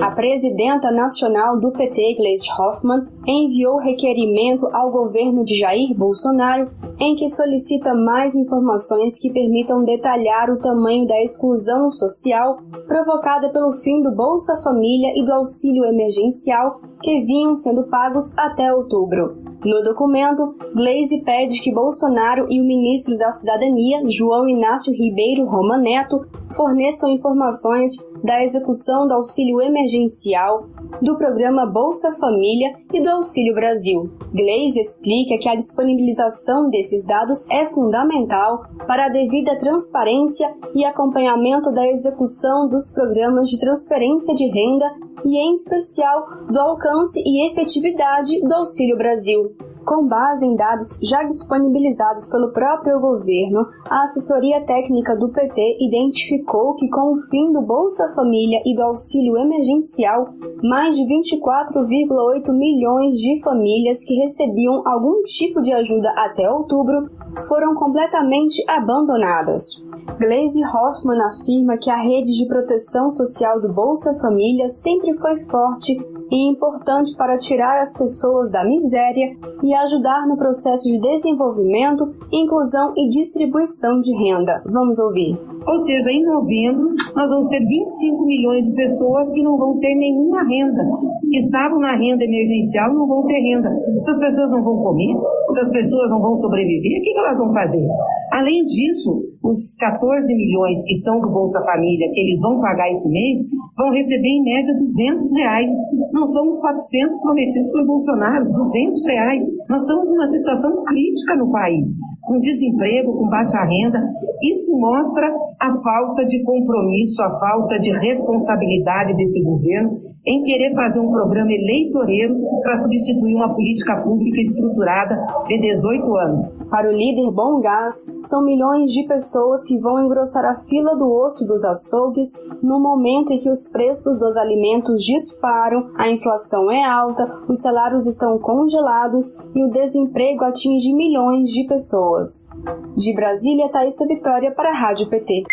[0.00, 7.14] A presidenta nacional do PT, Gleisi Hoffmann, enviou requerimento ao governo de Jair Bolsonaro em
[7.14, 14.02] que solicita mais informações que permitam detalhar o tamanho da exclusão social provocada pelo fim
[14.02, 19.43] do Bolsa Família e do auxílio emergencial que vinham sendo pagos até outubro.
[19.64, 25.78] No documento, Gleisi pede que Bolsonaro e o ministro da Cidadania, João Inácio Ribeiro Roma
[25.78, 27.92] Neto, forneçam informações
[28.24, 30.66] da execução do auxílio emergencial,
[31.02, 34.10] do programa Bolsa Família e do Auxílio Brasil.
[34.32, 41.70] Gleisi explica que a disponibilização desses dados é fundamental para a devida transparência e acompanhamento
[41.70, 44.90] da execução dos programas de transferência de renda
[45.22, 49.54] e, em especial, do alcance e efetividade do Auxílio Brasil.
[49.84, 56.74] Com base em dados já disponibilizados pelo próprio governo, a assessoria técnica do PT identificou
[56.74, 63.14] que, com o fim do Bolsa Família e do auxílio emergencial, mais de 24,8 milhões
[63.16, 67.10] de famílias que recebiam algum tipo de ajuda até outubro
[67.46, 69.84] foram completamente abandonadas.
[70.18, 75.98] Glaze Hoffman afirma que a rede de proteção social do Bolsa Família sempre foi forte
[76.30, 82.92] e importante para tirar as pessoas da miséria e ajudar no processo de desenvolvimento, inclusão
[82.96, 84.62] e distribuição de renda.
[84.66, 85.38] Vamos ouvir.
[85.66, 89.94] Ou seja, em novembro, nós vamos ter 25 milhões de pessoas que não vão ter
[89.94, 90.82] nenhuma renda,
[91.30, 93.70] que estavam na renda emergencial não vão ter renda.
[93.98, 95.16] Essas pessoas não vão comer,
[95.50, 97.86] essas pessoas não vão sobreviver, o que elas vão fazer?
[98.32, 103.06] Além disso, os 14 milhões que são do Bolsa Família, que eles vão pagar esse
[103.10, 103.38] mês,
[103.76, 105.70] vão receber em média 200 reais.
[106.12, 109.42] Não são os 400 prometidos pelo Bolsonaro, 200 reais.
[109.68, 111.86] Nós estamos numa situação crítica no país,
[112.22, 114.00] com desemprego, com baixa renda.
[114.42, 115.30] Isso mostra
[115.60, 121.52] a falta de compromisso, a falta de responsabilidade desse governo em querer fazer um programa
[121.52, 126.50] eleitoreiro para substituir uma política pública estruturada de 18 anos.
[126.70, 131.10] Para o líder Bom Gás, são milhões de pessoas que vão engrossar a fila do
[131.12, 132.32] osso dos açougues
[132.62, 138.06] no momento em que os preços dos alimentos disparam, a inflação é alta, os salários
[138.06, 142.48] estão congelados e o desemprego atinge milhões de pessoas.
[142.96, 145.44] De Brasília, Thaisa Vitória para a Rádio PT.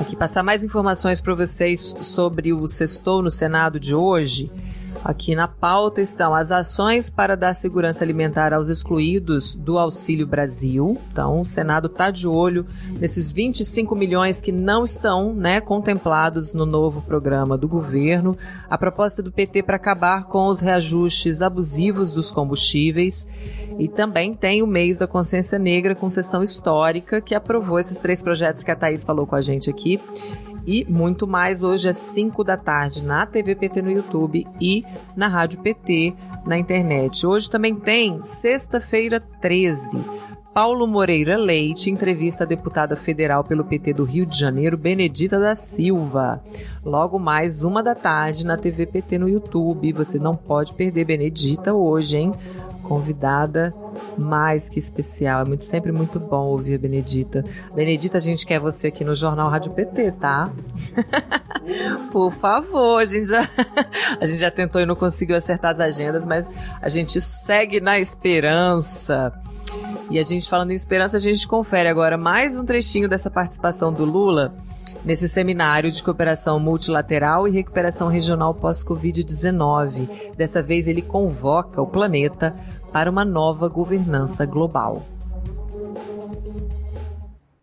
[0.00, 4.50] Aqui passar mais informações para vocês sobre o Sextou no Senado de hoje.
[5.02, 11.00] Aqui na pauta estão as ações para dar segurança alimentar aos excluídos do Auxílio Brasil.
[11.10, 12.66] Então, o Senado está de olho
[12.98, 18.36] nesses 25 milhões que não estão né, contemplados no novo programa do governo.
[18.68, 23.26] A proposta do PT para acabar com os reajustes abusivos dos combustíveis.
[23.78, 28.22] E também tem o mês da consciência negra com sessão histórica que aprovou esses três
[28.22, 29.98] projetos que a Thaís falou com a gente aqui
[30.66, 34.84] e muito mais hoje às 5 da tarde na TV PT no YouTube e
[35.16, 36.14] na Rádio PT
[36.46, 37.26] na internet.
[37.26, 39.98] Hoje também tem sexta-feira 13.
[40.52, 45.54] Paulo Moreira Leite entrevista a deputada federal pelo PT do Rio de Janeiro, Benedita da
[45.54, 46.42] Silva.
[46.84, 49.92] Logo mais, uma da tarde, na TV PT no YouTube.
[49.92, 52.34] Você não pode perder Benedita hoje, hein?
[52.90, 53.72] Convidada
[54.18, 55.42] mais que especial.
[55.42, 57.44] É muito, sempre muito bom ouvir a Benedita.
[57.72, 60.50] Benedita, a gente quer você aqui no Jornal Rádio PT, tá?
[62.10, 63.48] Por favor, a gente, já,
[64.20, 66.50] a gente já tentou e não conseguiu acertar as agendas, mas
[66.82, 69.32] a gente segue na esperança.
[70.10, 73.92] E a gente falando em esperança, a gente confere agora mais um trechinho dessa participação
[73.92, 74.52] do Lula
[75.04, 80.34] nesse seminário de cooperação multilateral e recuperação regional pós-Covid-19.
[80.36, 82.56] Dessa vez ele convoca o planeta
[82.92, 85.02] para uma nova governança global.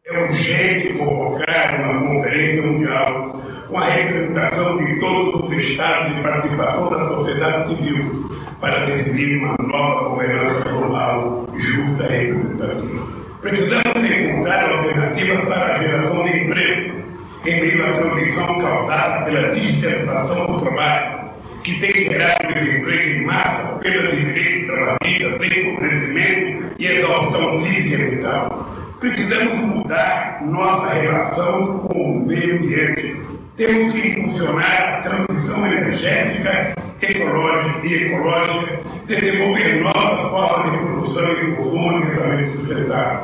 [0.06, 6.90] É urgente convocar uma conferência mundial com a representação de todos os estados e participação
[6.90, 8.30] da sociedade civil
[8.62, 13.08] para definir uma nova governança global justa e representativa.
[13.42, 16.98] Precisamos encontrar alternativas para a geração de emprego
[17.46, 21.27] em meio à transição causada pela digitalização do trabalho,
[21.68, 27.98] que tem gerado desemprego em massa, perda de direitos trabalhistas, empobrecimento e exaustão física e
[27.98, 28.96] mental.
[29.02, 33.18] Precisamos mudar nossa relação com o meio ambiente.
[33.58, 41.56] Temos que impulsionar a transição energética, ecológica e ecológica, desenvolver novas formas de produção e
[41.56, 43.24] consumo ambientalmente sustentáveis.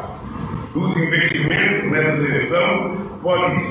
[0.75, 3.61] Os investimentos nessa direção podem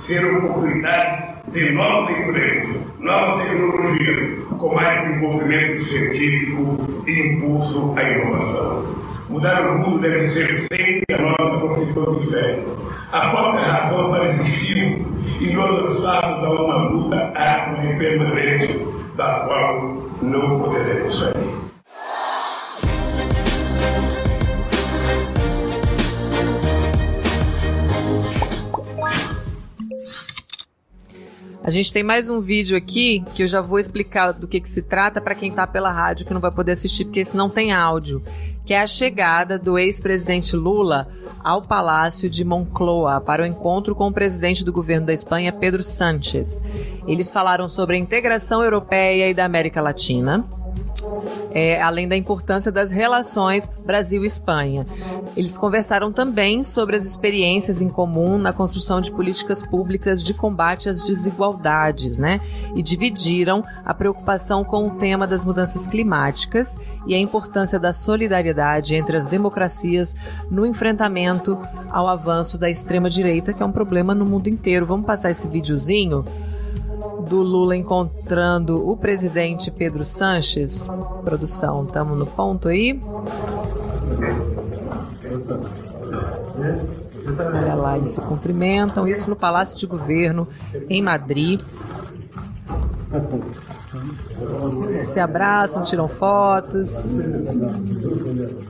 [0.00, 9.06] ser oportunidades de novos empregos, novas tecnologias, com mais desenvolvimento científico e impulso à inovação.
[9.28, 12.58] Mudar o mundo deve ser sempre a nossa profissão de fé.
[13.12, 15.06] A própria razão para existirmos
[15.40, 21.65] e nos lançarmos a uma luta árdua e permanente, da qual não poderemos sair.
[31.66, 34.68] A gente tem mais um vídeo aqui que eu já vou explicar do que, que
[34.68, 37.50] se trata para quem está pela rádio que não vai poder assistir porque esse não
[37.50, 38.22] tem áudio,
[38.64, 41.08] que é a chegada do ex-presidente Lula
[41.42, 45.82] ao Palácio de Moncloa para o encontro com o presidente do governo da Espanha, Pedro
[45.82, 46.62] Sánchez.
[47.04, 50.48] Eles falaram sobre a integração europeia e da América Latina
[51.52, 54.86] é, além da importância das relações Brasil-Espanha.
[55.36, 60.88] Eles conversaram também sobre as experiências em comum na construção de políticas públicas de combate
[60.88, 62.40] às desigualdades, né?
[62.74, 68.94] E dividiram a preocupação com o tema das mudanças climáticas e a importância da solidariedade
[68.94, 70.16] entre as democracias
[70.50, 71.58] no enfrentamento
[71.90, 74.86] ao avanço da extrema-direita, que é um problema no mundo inteiro.
[74.86, 76.24] Vamos passar esse videozinho?
[77.28, 80.88] Do Lula encontrando o presidente Pedro Sanches.
[81.24, 83.00] Produção, estamos no ponto aí?
[87.38, 90.46] Olha lá, eles se cumprimentam, isso no Palácio de Governo,
[90.88, 91.60] em Madrid.
[95.02, 97.14] Se abraçam, tiram fotos.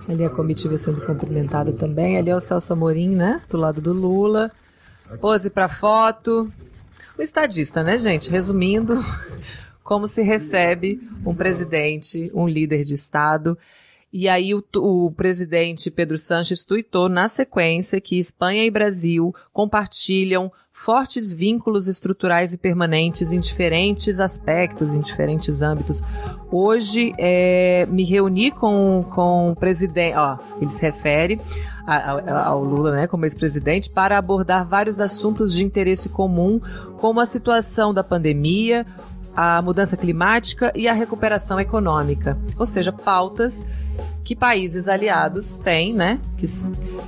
[0.08, 2.16] Ali a comitiva sendo cumprimentada também.
[2.16, 3.40] Ali é o Celso Amorim, né?
[3.50, 4.50] Do lado do Lula.
[5.20, 6.50] Pose para foto.
[7.18, 8.31] O estadista, né, gente?
[8.31, 8.94] Resumindo,
[9.83, 13.57] como se recebe um presidente, um líder de Estado.
[14.12, 20.52] E aí o, o, presidente Pedro Sanches tuitou na sequência que Espanha e Brasil compartilham
[20.70, 26.02] fortes vínculos estruturais e permanentes em diferentes aspectos, em diferentes âmbitos.
[26.52, 31.40] Hoje é, me reuni com, com o presidente, ó, ele se refere
[31.87, 36.61] ao Lula, né, como ex-presidente, para abordar vários assuntos de interesse comum,
[36.99, 38.85] como a situação da pandemia,
[39.37, 42.38] a mudança climática e a recuperação econômica.
[42.59, 43.64] Ou seja, pautas
[44.25, 46.18] que países aliados têm, né?
[46.37, 46.46] Que,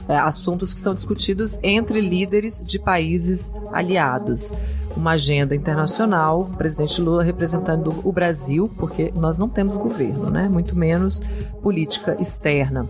[0.08, 4.54] é, assuntos que são discutidos entre líderes de países aliados.
[4.96, 10.48] Uma agenda internacional, o presidente Lula representando o Brasil, porque nós não temos governo, né?
[10.48, 11.20] Muito menos
[11.62, 12.86] política externa.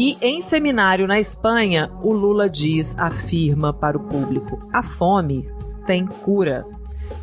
[0.00, 5.50] E em seminário na Espanha, o Lula diz, afirma para o público: a fome
[5.86, 6.64] tem cura.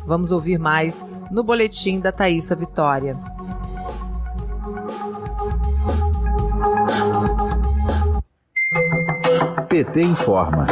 [0.04, 3.16] Vamos ouvir mais no boletim da Thaisa Vitória.
[9.76, 10.66] PT informa.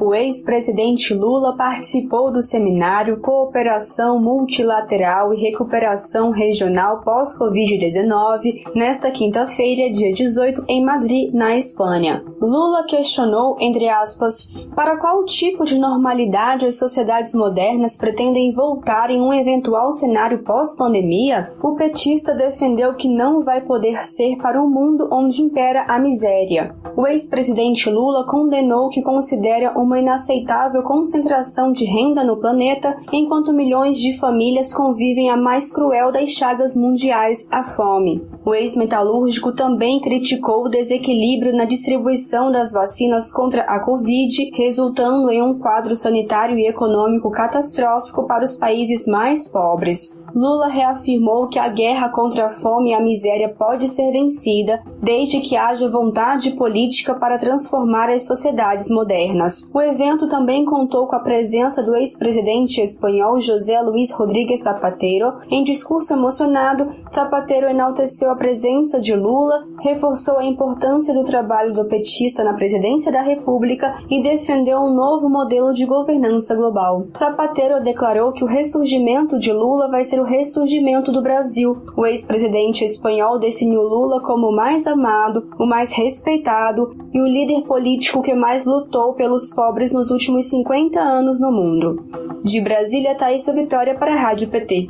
[0.00, 10.12] O ex-presidente Lula participou do seminário Cooperação Multilateral e Recuperação Regional pós-Covid-19 nesta quinta-feira, dia
[10.12, 12.24] 18, em Madrid, na Espanha.
[12.40, 19.20] Lula questionou, entre aspas, para qual tipo de normalidade as sociedades modernas pretendem voltar em
[19.20, 21.52] um eventual cenário pós-pandemia?
[21.60, 26.74] O petista defendeu que não vai poder ser para um mundo onde impera a miséria.
[26.96, 33.98] O ex-presidente Lula condenou que considera uma inaceitável concentração de renda no planeta, enquanto milhões
[33.98, 38.22] de famílias convivem a mais cruel das chagas mundiais, a fome.
[38.44, 45.42] O ex-metalúrgico também criticou o desequilíbrio na distribuição das vacinas contra a Covid, resultando em
[45.42, 50.18] um quadro sanitário e econômico catastrófico para os países mais pobres.
[50.34, 55.40] Lula reafirmou que a guerra contra a fome e a miséria pode ser vencida desde
[55.40, 59.68] que haja vontade política para transformar as sociedades modernas.
[59.72, 65.38] O evento também contou com a presença do ex-presidente espanhol José Luiz Rodríguez Zapatero.
[65.50, 71.84] Em discurso emocionado, Zapatero enalteceu a presença de Lula, reforçou a importância do trabalho do
[71.84, 77.06] petista na presidência da República e defendeu um novo modelo de governança global.
[77.18, 81.76] Zapatero declarou que o ressurgimento de Lula vai ser o ressurgimento do Brasil.
[81.96, 87.62] O ex-presidente espanhol definiu Lula como o mais amado, o mais respeitado e o líder
[87.62, 92.04] político que mais lutou pelos pobres nos últimos 50 anos no mundo.
[92.42, 94.88] De Brasília, Thaisa Vitória para a Rádio PT.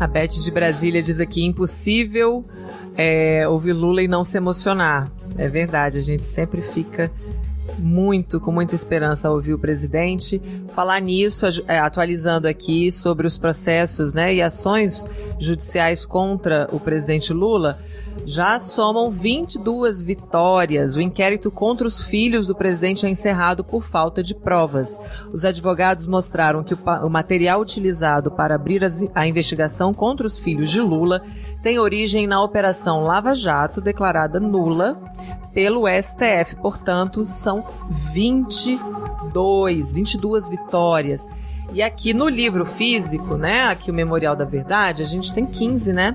[0.00, 2.44] A Beth de Brasília diz aqui: impossível
[2.96, 5.10] é, ouvir Lula e não se emocionar.
[5.36, 7.10] É verdade, a gente sempre fica
[7.78, 10.40] muito, com muita esperança, ouvir o presidente
[10.74, 15.06] falar nisso, é, atualizando aqui sobre os processos né, e ações
[15.38, 17.78] judiciais contra o presidente Lula.
[18.24, 20.96] Já somam 22 vitórias.
[20.96, 24.98] O inquérito contra os filhos do presidente é encerrado por falta de provas.
[25.32, 28.82] Os advogados mostraram que o, material utilizado para abrir
[29.14, 31.22] a investigação contra os filhos de Lula
[31.62, 35.00] tem origem na Operação Lava Jato, declarada nula
[35.58, 36.54] pelo STF.
[36.62, 41.28] Portanto, são 22, 22 vitórias.
[41.72, 45.92] E aqui no livro físico, né, aqui o Memorial da Verdade, a gente tem 15,
[45.92, 46.14] né?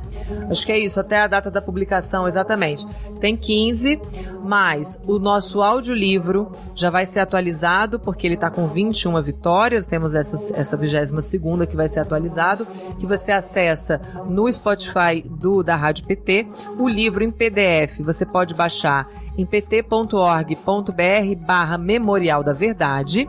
[0.50, 2.88] Acho que é isso, até a data da publicação, exatamente.
[3.20, 4.00] Tem 15,
[4.46, 10.14] mas o nosso audiolivro já vai ser atualizado, porque ele está com 21 vitórias, temos
[10.14, 12.66] essa, essa 22 que vai ser atualizado,
[12.98, 16.48] que você acessa no Spotify do da Rádio PT.
[16.80, 19.06] O livro em PDF você pode baixar
[19.38, 23.28] em pt.org.br barra Memorial da Verdade.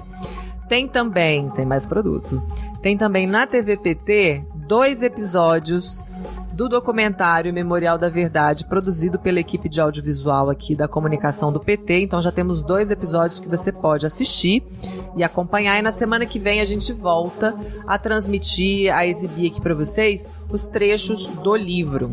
[0.68, 2.42] Tem também, tem mais produto.
[2.80, 6.02] Tem também na TVPT dois episódios
[6.55, 12.00] do documentário Memorial da Verdade, produzido pela equipe de audiovisual aqui da comunicação do PT.
[12.00, 14.62] Então já temos dois episódios que você pode assistir
[15.16, 15.78] e acompanhar.
[15.78, 17.55] E na semana que vem a gente volta
[17.86, 22.09] a transmitir, a exibir aqui para vocês os trechos do livro,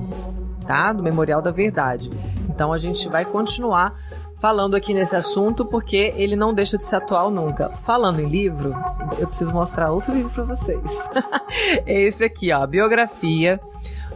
[0.66, 0.94] tá?
[0.94, 2.10] Do Memorial da Verdade.
[2.50, 3.94] Então a gente vai continuar
[4.40, 7.70] falando aqui nesse assunto porque ele não deixa de ser atual nunca.
[7.70, 8.76] Falando em livro,
[9.20, 11.10] eu preciso mostrar outro livro para vocês.
[11.86, 13.60] Esse aqui, ó, biografia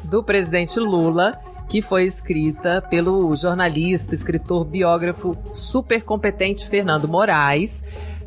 [0.03, 7.83] do presidente Lula, que foi escrita pelo jornalista, escritor, biógrafo super competente Fernando Moraes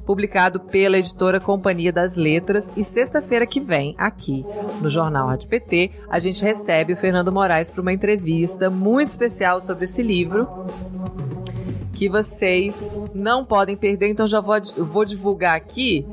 [0.09, 2.73] publicado pela editora Companhia das Letras.
[2.75, 4.43] E sexta-feira que vem, aqui
[4.81, 9.61] no Jornal Rádio PT, a gente recebe o Fernando Moraes para uma entrevista muito especial
[9.61, 10.49] sobre esse livro
[11.93, 14.09] que vocês não podem perder.
[14.09, 16.07] Então já vou, vou divulgar aqui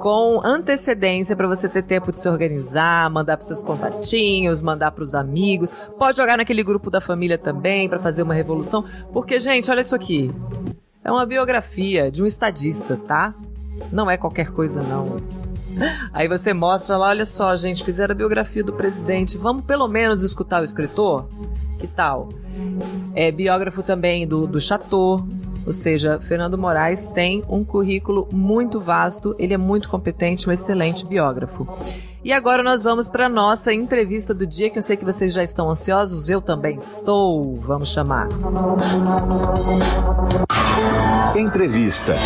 [0.00, 5.04] com antecedência para você ter tempo de se organizar, mandar para seus contatinhos, mandar para
[5.04, 5.70] os amigos.
[5.96, 9.94] Pode jogar naquele grupo da família também para fazer uma revolução, porque gente, olha isso
[9.94, 10.34] aqui.
[11.06, 13.32] É uma biografia de um estadista, tá?
[13.92, 15.22] Não é qualquer coisa, não.
[16.12, 19.38] Aí você mostra lá, olha só, gente, fizeram a biografia do presidente.
[19.38, 21.28] Vamos pelo menos escutar o escritor?
[21.78, 22.30] Que tal?
[23.14, 25.24] É biógrafo também do, do Chateau.
[25.66, 31.04] Ou seja, Fernando Moraes tem um currículo muito vasto, ele é muito competente, um excelente
[31.04, 31.66] biógrafo.
[32.22, 35.42] E agora nós vamos para nossa entrevista do dia, que eu sei que vocês já
[35.42, 37.56] estão ansiosos, eu também estou.
[37.56, 38.28] Vamos chamar.
[41.36, 42.16] Entrevista.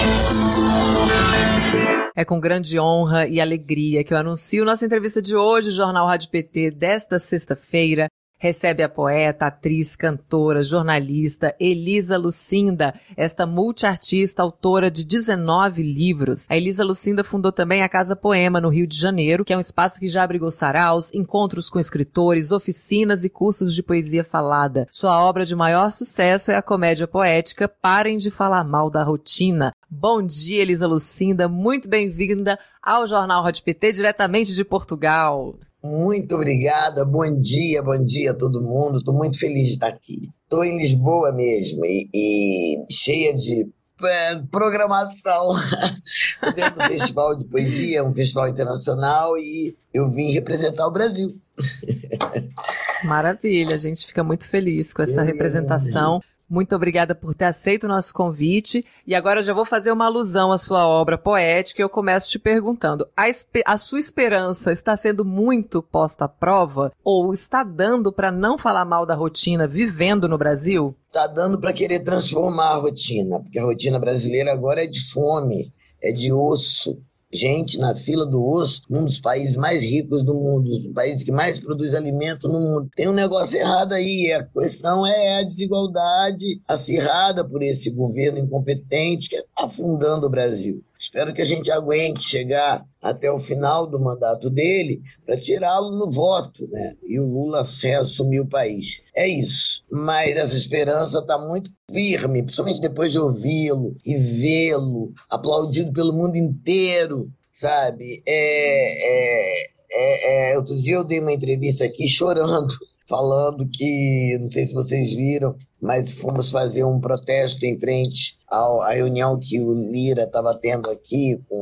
[2.15, 6.31] É com grande honra e alegria que eu anuncio nossa entrevista de hoje, Jornal Rádio
[6.31, 8.09] PT desta sexta-feira.
[8.41, 16.47] Recebe a poeta, atriz, cantora, jornalista Elisa Lucinda, esta multiartista, autora de 19 livros.
[16.49, 19.61] A Elisa Lucinda fundou também a Casa Poema no Rio de Janeiro, que é um
[19.61, 24.87] espaço que já abrigou saraus, encontros com escritores, oficinas e cursos de poesia falada.
[24.91, 29.75] Sua obra de maior sucesso é a comédia poética Parem de Falar Mal da Rotina.
[29.91, 35.59] Bom dia, Elisa Lucinda, muito bem-vinda ao Jornal Hot PT, diretamente de Portugal.
[35.83, 38.99] Muito obrigada, bom dia, bom dia a todo mundo.
[38.99, 40.31] Estou muito feliz de estar aqui.
[40.43, 43.67] Estou em Lisboa mesmo e, e cheia de
[44.05, 45.53] é, programação
[46.55, 51.37] dentro do Festival de Poesia, um festival internacional, e eu vim representar o Brasil.
[53.05, 56.21] Maravilha, a gente fica muito feliz com essa representação.
[56.51, 58.85] Muito obrigada por ter aceito o nosso convite.
[59.07, 62.29] E agora eu já vou fazer uma alusão à sua obra poética e eu começo
[62.29, 63.27] te perguntando: a,
[63.67, 66.93] a sua esperança está sendo muito posta à prova?
[67.05, 70.93] Ou está dando para não falar mal da rotina vivendo no Brasil?
[71.07, 75.73] Está dando para querer transformar a rotina, porque a rotina brasileira agora é de fome,
[76.03, 77.01] é de osso,
[77.33, 81.31] gente na fila do osso, num dos países mais ricos do mundo, um país que
[81.31, 82.91] mais produz alimento no mundo.
[82.97, 89.29] Tem um negócio errado aí, a questão é a desigualdade acirrada por esse governo incompetente
[89.29, 90.83] que está afundando o Brasil.
[91.01, 96.11] Espero que a gente aguente chegar até o final do mandato dele para tirá-lo no
[96.11, 96.95] voto, né?
[97.03, 99.03] E o Lula assumir o país.
[99.17, 99.83] É isso.
[99.91, 106.37] Mas essa esperança está muito firme, principalmente depois de ouvi-lo e vê-lo aplaudido pelo mundo
[106.37, 108.23] inteiro, sabe?
[108.27, 112.75] É, é, é, é, outro dia eu dei uma entrevista aqui chorando
[113.11, 118.93] falando que, não sei se vocês viram, mas fomos fazer um protesto em frente à
[118.93, 121.61] reunião que o Lira estava tendo aqui com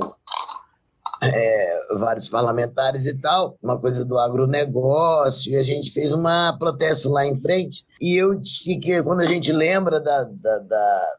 [1.22, 6.22] é, vários parlamentares e tal, uma coisa do agronegócio, e a gente fez um
[6.58, 7.84] protesto lá em frente.
[7.98, 11.14] E eu disse que quando a gente lembra da, da, da,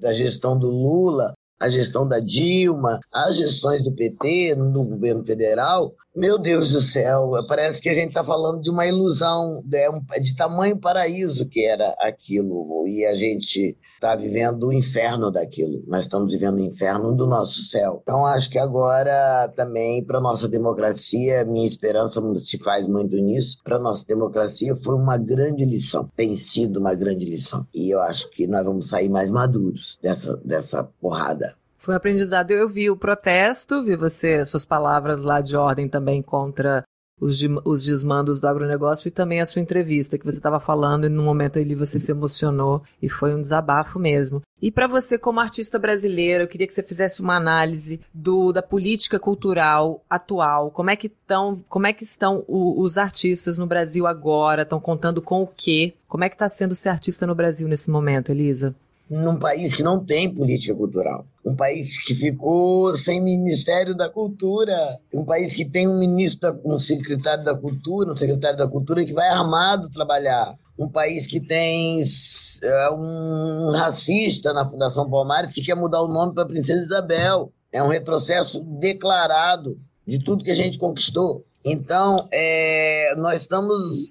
[0.00, 5.90] da gestão do Lula, a gestão da Dilma, as gestões do PT no governo federal,
[6.14, 10.20] meu Deus do céu, parece que a gente está falando de uma ilusão, é, é
[10.20, 15.84] de tamanho paraíso que era aquilo, e a gente está vivendo o inferno daquilo.
[15.86, 18.00] Nós estamos vivendo o inferno do nosso céu.
[18.02, 23.78] Então, acho que agora também, para nossa democracia, minha esperança se faz muito nisso, para
[23.78, 27.66] nossa democracia foi uma grande lição, tem sido uma grande lição.
[27.74, 31.59] E eu acho que nós vamos sair mais maduros dessa, dessa porrada.
[31.80, 32.50] Foi um aprendizado.
[32.50, 36.84] Eu vi o protesto, vi você, suas palavras lá de ordem também contra
[37.20, 41.10] os, os desmandos do agronegócio e também a sua entrevista que você estava falando e
[41.10, 44.42] no momento ali você se emocionou e foi um desabafo mesmo.
[44.60, 48.62] E para você como artista brasileiro, eu queria que você fizesse uma análise do, da
[48.62, 50.70] política cultural atual.
[50.70, 54.62] Como é que estão, como é que estão o, os artistas no Brasil agora?
[54.62, 55.94] Estão contando com o quê?
[56.08, 58.74] Como é que está sendo ser artista no Brasil nesse momento, Elisa?
[59.10, 65.00] Num país que não tem política cultural, um país que ficou sem Ministério da Cultura,
[65.12, 69.12] um país que tem um ministro, um secretário da Cultura, um secretário da Cultura que
[69.12, 75.74] vai armado trabalhar, um país que tem uh, um racista na Fundação Palmares que quer
[75.74, 77.52] mudar o nome para Princesa Isabel.
[77.72, 81.44] É um retrocesso declarado de tudo que a gente conquistou.
[81.64, 84.10] Então, é, nós estamos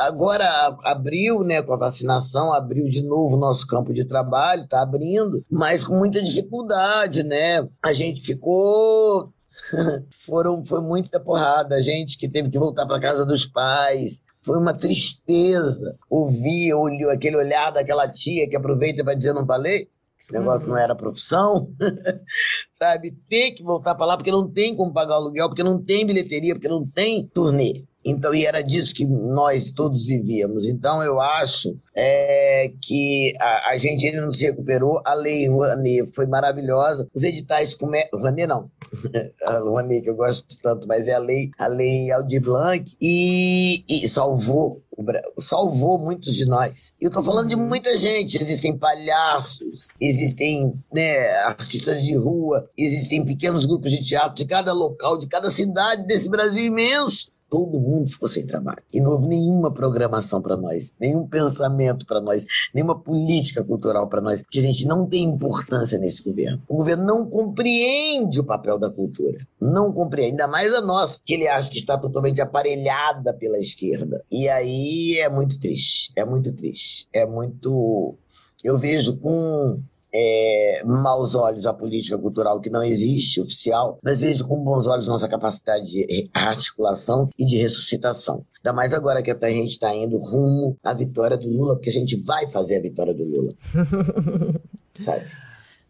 [0.00, 0.46] agora
[0.84, 5.42] abriu, né, com a vacinação, abriu de novo o nosso campo de trabalho, está abrindo,
[5.50, 7.66] mas com muita dificuldade, né?
[7.82, 9.32] A gente ficou
[10.10, 14.24] foram foi muita porrada, a gente que teve que voltar para casa dos pais.
[14.42, 19.88] Foi uma tristeza ouvir olhou aquele olhar daquela tia que aproveita para dizer não falei
[20.22, 20.74] esse negócio uhum.
[20.74, 21.74] não era profissão,
[22.70, 23.10] sabe?
[23.28, 26.06] Ter que voltar para lá porque não tem como pagar o aluguel, porque não tem
[26.06, 27.84] bilheteria, porque não tem turnê.
[28.04, 30.66] Então, e era disso que nós todos vivíamos.
[30.66, 35.00] Então, eu acho é, que a, a, gente ainda não se recuperou.
[35.06, 37.06] A lei Rouanet foi maravilhosa.
[37.14, 38.70] Os editais como é Rouanet não,
[39.44, 43.84] a Rouanet que eu gosto tanto, mas é a lei, a lei Aldir Blanc e,
[43.88, 44.82] e salvou
[45.38, 46.94] salvou muitos de nós.
[47.00, 48.40] E eu estou falando de muita gente.
[48.40, 55.18] Existem palhaços, existem né, artistas de rua, existem pequenos grupos de teatro de cada local,
[55.18, 58.82] de cada cidade desse Brasil imenso todo mundo ficou sem trabalho.
[58.90, 64.22] E não houve nenhuma programação para nós, nenhum pensamento para nós, nenhuma política cultural para
[64.22, 66.62] nós, porque a gente não tem importância nesse governo.
[66.66, 71.34] O governo não compreende o papel da cultura, não compreende, ainda mais a nossa, que
[71.34, 74.24] ele acha que está totalmente aparelhada pela esquerda.
[74.30, 78.16] E aí é muito triste, é muito triste, é muito.
[78.64, 79.78] Eu vejo com
[80.12, 85.06] é, maus olhos a política cultural que não existe, oficial, mas vejo com bons olhos
[85.06, 88.44] nossa capacidade de articulação e de ressuscitação.
[88.58, 91.92] Ainda mais agora que a gente está indo rumo à vitória do Lula, porque a
[91.92, 93.52] gente vai fazer a vitória do Lula.
[95.00, 95.26] Sabe?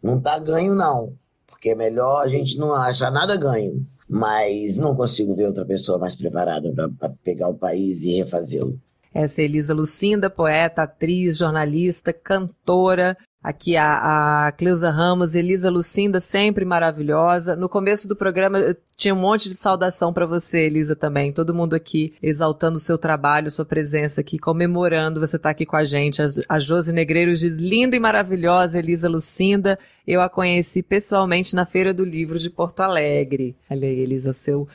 [0.01, 1.13] Não tá ganho, não.
[1.45, 3.85] Porque é melhor a gente não achar nada ganho.
[4.09, 8.79] Mas não consigo ver outra pessoa mais preparada para pegar o país e refazê-lo.
[9.13, 16.21] Essa é Elisa Lucinda, poeta, atriz, jornalista, cantora, Aqui a, a Cleusa Ramos, Elisa Lucinda,
[16.21, 17.57] sempre maravilhosa.
[17.57, 21.33] No começo do programa eu tinha um monte de saudação para você, Elisa, também.
[21.33, 25.65] Todo mundo aqui exaltando o seu trabalho, sua presença aqui, comemorando você estar tá aqui
[25.65, 26.21] com a gente.
[26.21, 29.77] A, a Josi Negreiros diz, linda e maravilhosa, Elisa Lucinda.
[30.07, 33.57] Eu a conheci pessoalmente na Feira do Livro de Porto Alegre.
[33.69, 34.69] Olha aí, Elisa, seu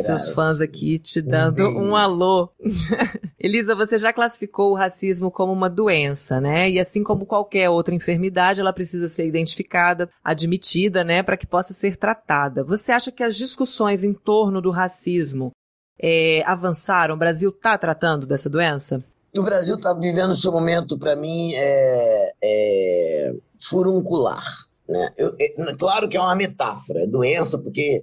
[0.00, 2.50] seus fãs aqui te dando um, um alô.
[3.38, 6.68] Elisa, você já classificou o racismo como uma doença, né?
[6.68, 11.72] E assim como qualquer outra enfermidade, ela precisa ser identificada, admitida, né, para que possa
[11.72, 12.64] ser tratada.
[12.64, 15.52] Você acha que as discussões em torno do racismo
[16.00, 17.14] é, avançaram?
[17.14, 19.04] O Brasil está tratando dessa doença?
[19.36, 24.42] O Brasil está vivendo seu momento, para mim, é, é, furuncular.
[24.88, 25.12] Né?
[25.16, 28.02] Eu, é, claro que é uma metáfora, é doença, porque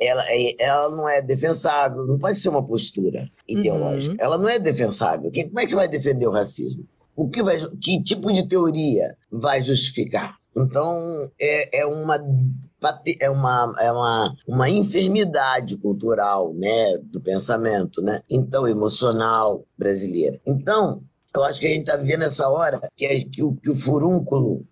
[0.00, 4.14] ela, é, ela não é defensável, não pode ser uma postura ideológica.
[4.14, 4.20] Uhum.
[4.20, 5.30] Ela não é defensável.
[5.30, 6.84] Que, como é que você vai defender o racismo?
[7.16, 10.36] O que, vai, que tipo de teoria vai justificar?
[10.56, 12.18] Então, é, é uma
[13.18, 20.38] é uma, é uma, uma enfermidade cultural, né, do pensamento, né, então emocional brasileira.
[20.46, 21.02] Então,
[21.34, 23.74] eu acho que a gente está vivendo essa hora que, é, que, o, que o
[23.74, 24.64] furúnculo,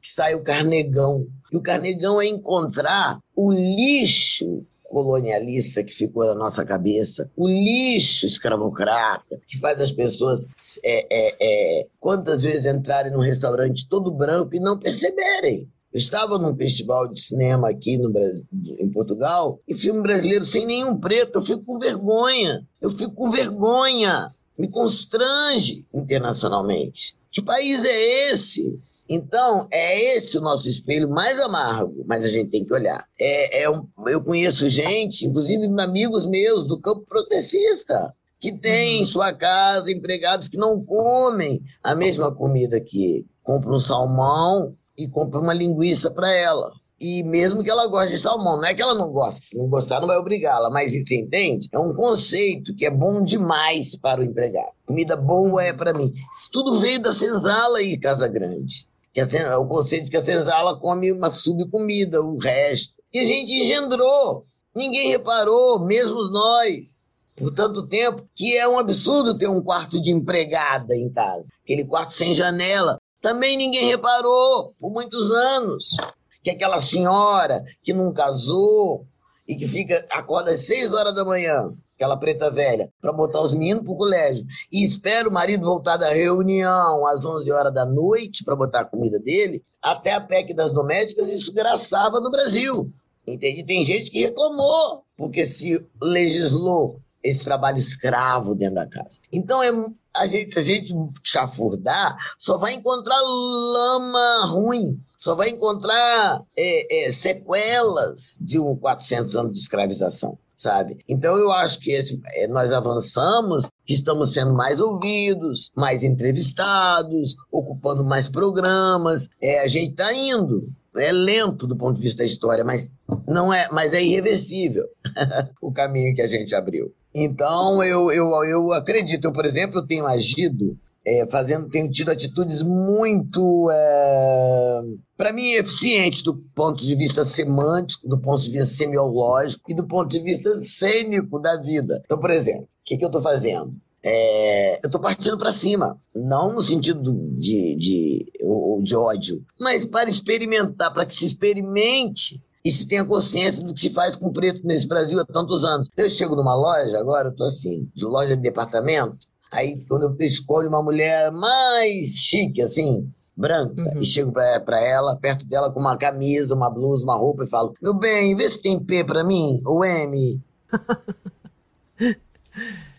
[0.00, 6.34] que sai o carnegão, e o Carnegão é encontrar o lixo colonialista que ficou na
[6.34, 10.48] nossa cabeça, o lixo escravocrata que faz as pessoas
[10.84, 15.68] é, é, é, quantas vezes entrarem num restaurante todo branco e não perceberem.
[15.92, 20.66] Eu estava num festival de cinema aqui no Brasil, em Portugal e filme brasileiro sem
[20.66, 21.38] nenhum preto.
[21.38, 22.66] Eu fico com vergonha.
[22.80, 24.30] Eu fico com vergonha.
[24.58, 27.16] Me constrange internacionalmente.
[27.30, 28.78] Que país é esse?
[29.08, 33.06] Então, é esse o nosso espelho mais amargo, mas a gente tem que olhar.
[33.18, 39.00] É, é um, eu conheço gente, inclusive amigos meus do campo progressista, que tem em
[39.00, 39.06] uhum.
[39.06, 43.26] sua casa empregados que não comem a mesma comida que ele.
[43.44, 46.72] Compra um salmão e compra uma linguiça para ela.
[46.98, 49.68] E mesmo que ela goste de salmão, não é que ela não gosta, se não
[49.68, 51.68] gostar não vai obrigá-la, mas você entende?
[51.70, 54.72] É um conceito que é bom demais para o empregado.
[54.86, 56.12] Comida boa é para mim.
[56.32, 58.86] Isso tudo veio da senzala aí, Casa Grande
[59.16, 62.96] que a, o conceito que a senzala come uma subcomida, o resto.
[63.14, 64.44] E a gente engendrou.
[64.74, 70.10] Ninguém reparou, mesmo nós, por tanto tempo, que é um absurdo ter um quarto de
[70.10, 71.48] empregada em casa.
[71.64, 73.00] Aquele quarto sem janela.
[73.22, 75.96] Também ninguém reparou por muitos anos.
[76.42, 79.06] Que aquela senhora que não casou
[79.48, 83.54] e que fica acorda às seis horas da manhã aquela preta velha, para botar os
[83.54, 84.46] meninos pro colégio.
[84.70, 88.84] E espera o marido voltar da reunião às 11 horas da noite para botar a
[88.84, 92.92] comida dele, até a PEC das domésticas, isso graçava no Brasil.
[93.26, 93.64] Entende?
[93.64, 99.20] Tem gente que reclamou, porque se legislou esse trabalho escravo dentro da casa.
[99.32, 99.70] Então, é,
[100.16, 100.94] a gente, se a gente
[101.24, 109.34] chafurdar, só vai encontrar lama ruim, só vai encontrar é, é, sequelas de um 400
[109.34, 110.98] anos de escravização sabe?
[111.08, 117.36] Então eu acho que esse, é, nós avançamos, que estamos sendo mais ouvidos, mais entrevistados,
[117.52, 120.68] ocupando mais programas, é, a gente está indo.
[120.96, 122.94] É lento do ponto de vista da história, mas
[123.28, 124.86] não é, mas é irreversível
[125.60, 126.90] o caminho que a gente abriu.
[127.14, 132.10] Então eu, eu, eu acredito, eu, por exemplo, eu tenho agido é, fazendo, tenho tido
[132.10, 134.82] atitudes muito, é,
[135.16, 139.86] para mim, eficientes do ponto de vista semântico, do ponto de vista semiológico e do
[139.86, 142.02] ponto de vista cênico da vida.
[142.04, 143.72] Então, por exemplo, o que, que eu estou fazendo?
[144.02, 149.86] É, eu estou partindo para cima, não no sentido de, de, de, de ódio, mas
[149.86, 154.32] para experimentar, para que se experimente e se tenha consciência do que se faz com
[154.32, 155.88] preto nesse Brasil há tantos anos.
[155.96, 159.18] Eu chego numa loja, agora eu estou assim, de loja de departamento,
[159.56, 164.02] Aí, quando eu escolho uma mulher mais chique, assim, branca, uhum.
[164.02, 167.48] e chego pra, pra ela, perto dela com uma camisa, uma blusa, uma roupa, e
[167.48, 170.38] falo: Meu bem, vê se tem P pra mim, ou M.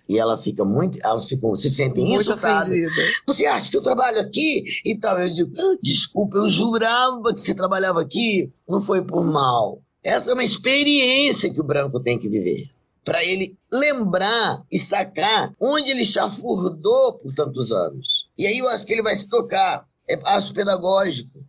[0.09, 2.69] e ela fica muito, elas ficam, se sentem muito insultadas.
[2.69, 2.91] Ofendida.
[3.27, 4.63] Você acha que eu trabalho aqui?
[4.83, 5.19] E tal.
[5.19, 8.51] Eu digo, ah, desculpa, eu jurava que você trabalhava aqui.
[8.67, 9.79] Não foi por mal.
[10.03, 12.69] Essa é uma experiência que o branco tem que viver
[13.07, 18.29] para ele lembrar e sacar onde ele chafurdou por tantos anos.
[18.37, 19.87] E aí eu acho que ele vai se tocar.
[20.09, 21.39] É, acho pedagógico.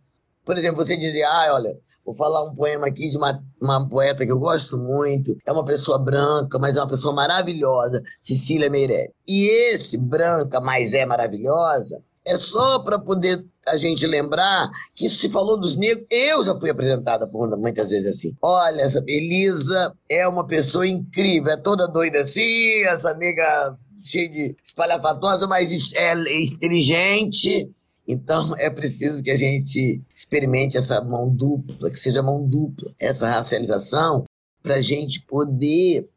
[0.45, 4.25] Por exemplo, você dizia, ah, olha, Vou falar um poema aqui de uma, uma poeta
[4.25, 5.37] que eu gosto muito.
[5.45, 9.11] É uma pessoa branca, mas é uma pessoa maravilhosa, Cecília Meirelles.
[9.27, 15.29] E esse branca, mas é maravilhosa, é só para poder a gente lembrar que se
[15.29, 16.05] falou dos negros.
[16.09, 18.35] Eu já fui apresentada por muitas vezes assim.
[18.41, 24.55] Olha, essa Elisa é uma pessoa incrível, é toda doida assim, essa nega cheia de
[24.63, 26.13] espalhafatosa, mas é
[26.43, 27.69] inteligente,
[28.07, 33.27] então é preciso que a gente experimente essa mão dupla, que seja mão dupla, essa
[33.27, 34.23] racialização,
[34.61, 36.07] para a gente poder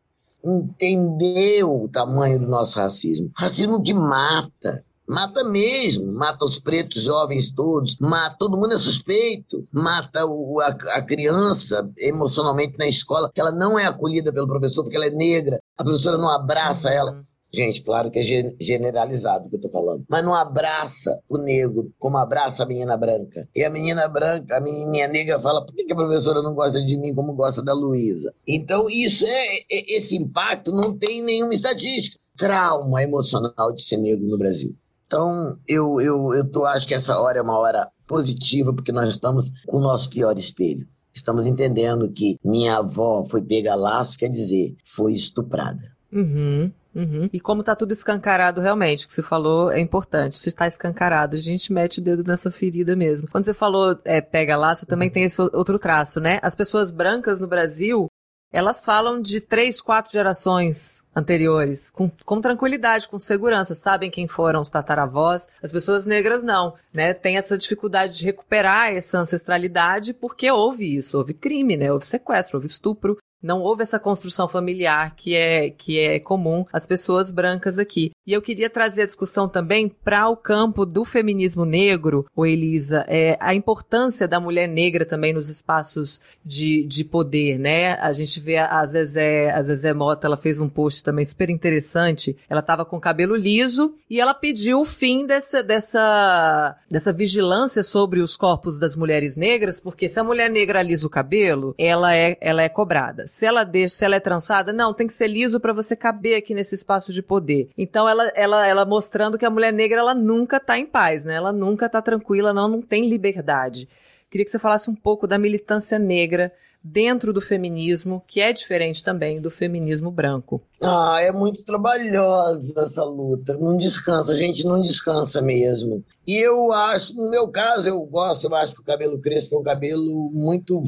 [0.45, 3.31] entender o tamanho do nosso racismo.
[3.37, 9.69] Racismo que mata, mata mesmo, mata os pretos jovens todos, mata todo mundo é suspeito,
[9.71, 14.83] mata o, a, a, criança emocionalmente na escola, que ela não é acolhida pelo professor
[14.83, 17.13] porque ela é negra, a professora não abraça ela.
[17.13, 17.25] Uhum.
[17.55, 20.07] Gente, claro que é generalizado o que eu tô falando.
[20.09, 23.47] Mas não abraça o negro como abraça a menina branca.
[23.55, 26.97] E a menina branca, a menina negra fala, por que a professora não gosta de
[26.97, 28.33] mim como gosta da Luísa?
[28.49, 32.19] Então, isso é, é, esse impacto não tem nenhuma estatística.
[32.39, 34.75] Trauma emocional de ser negro no Brasil.
[35.13, 39.11] Então, eu, eu, eu tô, acho que essa hora é uma hora positiva, porque nós
[39.11, 40.89] estamos com o nosso pior espelho.
[41.13, 45.93] Estamos entendendo que minha avó foi pega laço, quer dizer, foi estuprada.
[46.11, 46.73] Uhum.
[46.95, 47.29] Uhum.
[47.31, 50.39] E como tá tudo escancarado realmente, o que você falou é importante.
[50.39, 53.29] Se está escancarado, a gente mete o dedo nessa ferida mesmo.
[53.31, 56.39] Quando você falou é, pega laço, também tem esse outro traço, né?
[56.43, 58.09] As pessoas brancas no Brasil,
[58.53, 64.61] elas falam de três, quatro gerações anteriores, com, com tranquilidade, com segurança, sabem quem foram
[64.61, 65.49] os tataravós.
[65.63, 67.15] As pessoas negras não, né?
[67.15, 71.93] Tem essa dificuldade de recuperar essa ancestralidade porque houve isso, houve crime, né?
[71.93, 76.87] Houve sequestro, houve estupro, não houve essa construção familiar que é, que é comum às
[76.87, 78.13] pessoas brancas aqui.
[78.27, 83.05] E eu queria trazer a discussão também para o campo do feminismo negro, o Elisa,
[83.09, 87.95] é, a importância da mulher negra também nos espaços de, de poder, né?
[87.95, 92.37] A gente vê a Zezé, a Zezé Mota, ela fez um post também super interessante.
[92.49, 98.21] Ela estava com cabelo liso e ela pediu o fim dessa, dessa, dessa vigilância sobre
[98.21, 102.37] os corpos das mulheres negras, porque se a mulher negra alisa o cabelo, ela é,
[102.41, 103.27] ela é cobrada.
[103.33, 106.37] Se ela deixa, se ela é trançada, não, tem que ser liso para você caber
[106.37, 107.71] aqui nesse espaço de poder.
[107.79, 111.33] Então ela, ela, ela mostrando que a mulher negra ela nunca tá em paz, né?
[111.33, 113.89] Ela nunca tá tranquila, não, não tem liberdade.
[114.29, 116.53] Queria que você falasse um pouco da militância negra
[116.83, 120.63] dentro do feminismo, que é diferente também do feminismo branco.
[120.81, 123.57] Ah, é muito trabalhosa essa luta.
[123.57, 126.05] Não descansa, a gente não descansa mesmo.
[126.27, 129.59] E eu acho, no meu caso, eu gosto, eu acho que o cabelo crespo é
[129.59, 130.83] um cabelo muito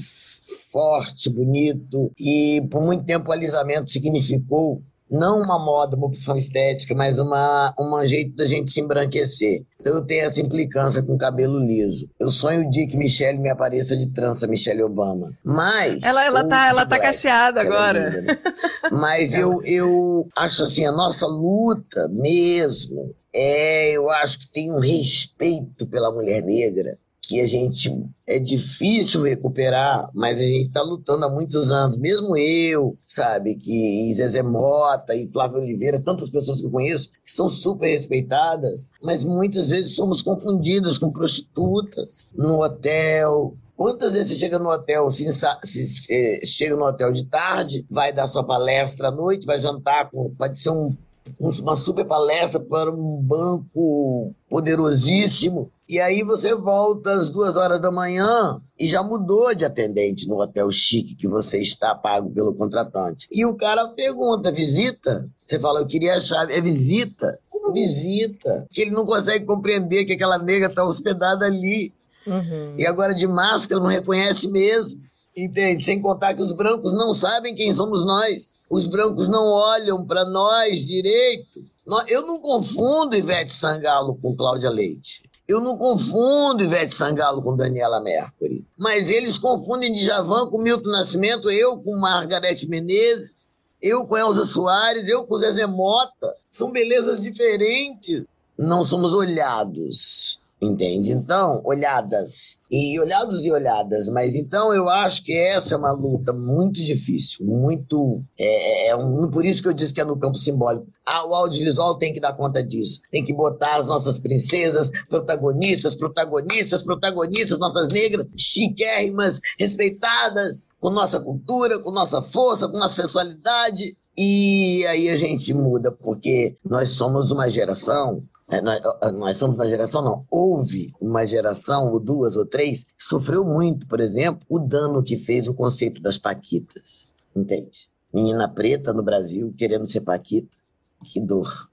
[0.73, 2.11] forte, bonito.
[2.19, 4.83] E por muito tempo o alisamento significou
[5.15, 9.63] não uma moda, uma opção estética, mas uma, um jeito da gente se embranquecer.
[9.81, 12.11] Então eu tenho essa implicância com cabelo liso.
[12.19, 15.33] Eu sonho o dia que Michelle me apareça de trança, Michelle Obama.
[15.45, 16.03] Mas.
[16.03, 18.09] Ela, ela, tá, ela tá cacheada agora.
[18.09, 18.39] Linda, né?
[18.91, 24.79] Mas eu, eu acho assim, a nossa luta mesmo é, eu acho que tem um
[24.79, 26.97] respeito pela mulher negra
[27.27, 27.91] que a gente
[28.27, 31.97] é difícil recuperar, mas a gente está lutando há muitos anos.
[31.99, 37.33] Mesmo eu, sabe, que Zezé Mota e Flávio Oliveira, tantas pessoas que eu conheço, que
[37.33, 44.39] são super respeitadas, mas muitas vezes somos confundidas com prostitutas no hotel, Quantas vezes você
[44.39, 49.09] chega no hotel, se, se, se, chega no hotel de tarde, vai dar sua palestra
[49.09, 50.97] à noite, vai jantar com, pode ser um,
[51.41, 57.91] uma super palestra para um banco poderosíssimo, e aí você volta às duas horas da
[57.91, 63.29] manhã e já mudou de atendente no hotel chique que você está pago pelo contratante.
[63.31, 65.29] E o cara pergunta, visita?
[65.45, 66.55] Você fala, eu queria a chave.
[66.55, 67.39] É visita?
[67.51, 68.65] Como visita?
[68.67, 71.93] Porque ele não consegue compreender que aquela nega está hospedada ali.
[72.27, 72.75] Uhum.
[72.79, 75.03] E agora de máscara não reconhece mesmo.
[75.37, 75.85] Entende?
[75.85, 78.55] Sem contar que os brancos não sabem quem somos nós.
[78.71, 81.63] Os brancos não olham para nós direito.
[82.09, 85.34] Eu não confundo Ivete Sangalo com Cláudia Leite.
[85.47, 91.51] Eu não confundo Ivete Sangalo com Daniela Mercury, mas eles confundem Djavan com Milton Nascimento,
[91.51, 93.47] eu com Margarete Menezes,
[93.81, 96.35] eu com Elza Soares, eu com Zezé Mota.
[96.51, 98.25] São belezas diferentes.
[98.57, 101.13] Não somos olhados entende?
[101.13, 106.33] Então, olhadas, e olhados e olhadas, mas então eu acho que essa é uma luta
[106.33, 108.23] muito difícil, muito.
[108.39, 110.87] É, é, é um, por isso que eu disse que é no campo simbólico.
[111.07, 115.95] Ah, o audiovisual tem que dar conta disso, tem que botar as nossas princesas, protagonistas,
[115.95, 123.97] protagonistas, protagonistas, nossas negras, chiquérrimas, respeitadas, com nossa cultura, com nossa força, com nossa sensualidade,
[124.17, 128.81] E aí a gente muda, porque nós somos uma geração é, nós,
[129.15, 130.27] nós, somos uma geração, não.
[130.31, 135.17] Houve uma geração, ou duas ou três, que sofreu muito, por exemplo, o dano que
[135.17, 137.11] fez o conceito das Paquitas.
[137.35, 137.71] Entende?
[138.13, 140.57] Menina preta no Brasil querendo ser Paquita.
[141.03, 141.71] Que dor.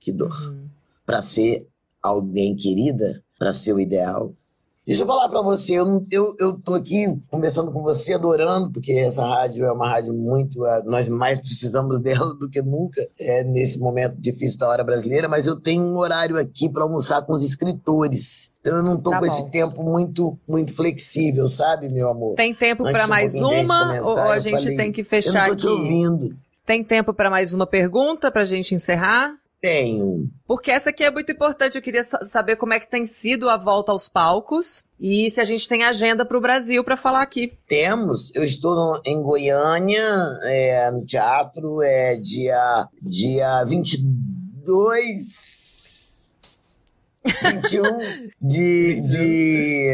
[0.00, 0.36] Que dor.
[0.48, 0.68] Uhum.
[1.06, 1.68] Para ser
[2.02, 4.34] alguém querida, para ser o ideal,
[4.88, 8.92] Deixa eu falar para você, eu, eu, eu tô aqui conversando com você, adorando, porque
[8.92, 10.64] essa rádio é uma rádio muito.
[10.64, 15.28] É, nós mais precisamos dela do que nunca é, nesse momento difícil da hora brasileira,
[15.28, 18.54] mas eu tenho um horário aqui para almoçar com os escritores.
[18.62, 19.30] Então eu não tô tá com bom.
[19.30, 22.34] esse tempo muito, muito flexível, sabe, meu amor?
[22.34, 25.48] Tem tempo para mais uma começar, ou a gente falei, tem que fechar eu não
[25.48, 25.60] tô aqui?
[25.60, 26.36] Te ouvindo.
[26.64, 29.34] Tem tempo para mais uma pergunta para a gente encerrar?
[29.60, 30.30] Tenho.
[30.46, 31.76] Porque essa aqui é muito importante.
[31.76, 35.44] Eu queria saber como é que tem sido a volta aos palcos e se a
[35.44, 37.52] gente tem agenda para o Brasil para falar aqui.
[37.68, 38.34] Temos.
[38.34, 40.02] Eu estou no, em Goiânia,
[40.42, 45.77] é, no teatro, é dia, dia 22
[47.42, 47.82] 21
[48.40, 49.00] de.
[49.00, 49.88] de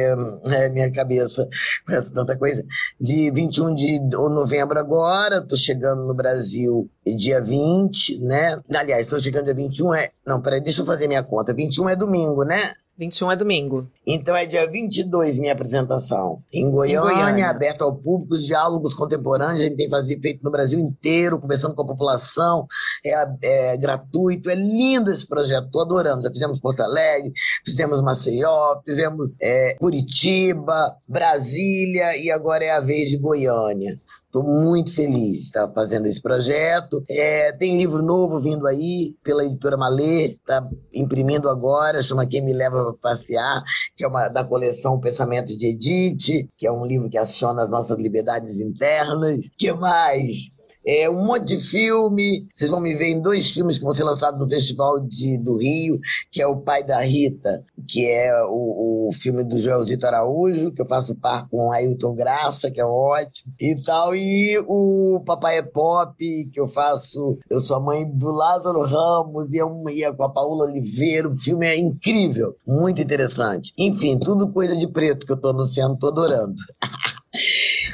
[0.50, 1.48] é, minha cabeça
[1.88, 2.64] essa tanta coisa.
[3.00, 8.60] De 21 de novembro agora, tô chegando no Brasil dia 20, né?
[8.74, 10.08] Aliás, tô chegando dia 21, é.
[10.26, 11.52] Não, peraí, deixa eu fazer minha conta.
[11.52, 12.74] 21 é domingo, né?
[12.96, 13.90] 21 é domingo.
[14.06, 16.42] Então é dia 22 minha apresentação.
[16.52, 17.50] Em Goiânia, em Goiânia.
[17.50, 21.74] aberto ao público, os diálogos contemporâneos, a gente tem fazer, feito no Brasil inteiro, conversando
[21.74, 22.66] com a população,
[23.04, 26.22] é, é gratuito, é lindo esse projeto, tô adorando.
[26.22, 27.32] Já fizemos Porto Alegre,
[27.64, 34.00] fizemos Maceió, fizemos é, Curitiba, Brasília e agora é a vez de Goiânia.
[34.34, 37.04] Estou muito feliz de estar fazendo esse projeto.
[37.08, 42.52] É, tem livro novo vindo aí pela editora Malê, está imprimindo agora, chama Quem Me
[42.52, 43.62] Leva para Passear,
[43.96, 47.70] que é uma da coleção Pensamento de Edith, que é um livro que aciona as
[47.70, 49.38] nossas liberdades internas.
[49.56, 50.52] que mais?
[50.86, 52.46] É, um monte de filme.
[52.54, 55.56] Vocês vão me ver em dois filmes que vão ser lançados no Festival de, do
[55.56, 55.96] Rio,
[56.30, 60.82] que é O Pai da Rita, que é o, o filme do Joelzito Araújo, que
[60.82, 64.14] eu faço par com Ailton Graça, que é ótimo, e tal.
[64.14, 67.38] E o Papai é Pop, que eu faço.
[67.48, 71.28] Eu sou a mãe do Lázaro Ramos e eu ia com a Paula Oliveira.
[71.28, 73.72] O filme é incrível, muito interessante.
[73.78, 76.54] Enfim, tudo coisa de preto que eu tô anunciando, tô adorando.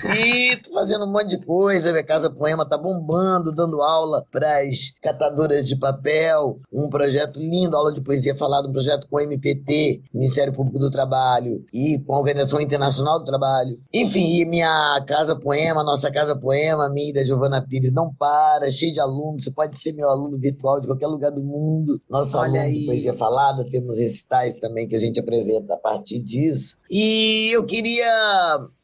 [0.09, 1.93] E tô fazendo um monte de coisa.
[1.93, 6.61] Minha Casa Poema tá bombando, dando aula para as catadoras de papel.
[6.73, 10.91] Um projeto lindo, aula de poesia falada, um projeto com o MPT, Ministério Público do
[10.91, 13.79] Trabalho, e com a Organização Internacional do Trabalho.
[13.93, 19.01] Enfim, minha Casa Poema, nossa Casa Poema, minha da Giovana Pires, não para, cheio de
[19.01, 19.45] alunos.
[19.45, 22.01] Você pode ser meu aluno virtual de qualquer lugar do mundo.
[22.09, 22.81] Nosso Olha aluno aí.
[22.81, 26.79] de poesia falada, temos recitais também que a gente apresenta a partir disso.
[26.91, 28.11] E eu queria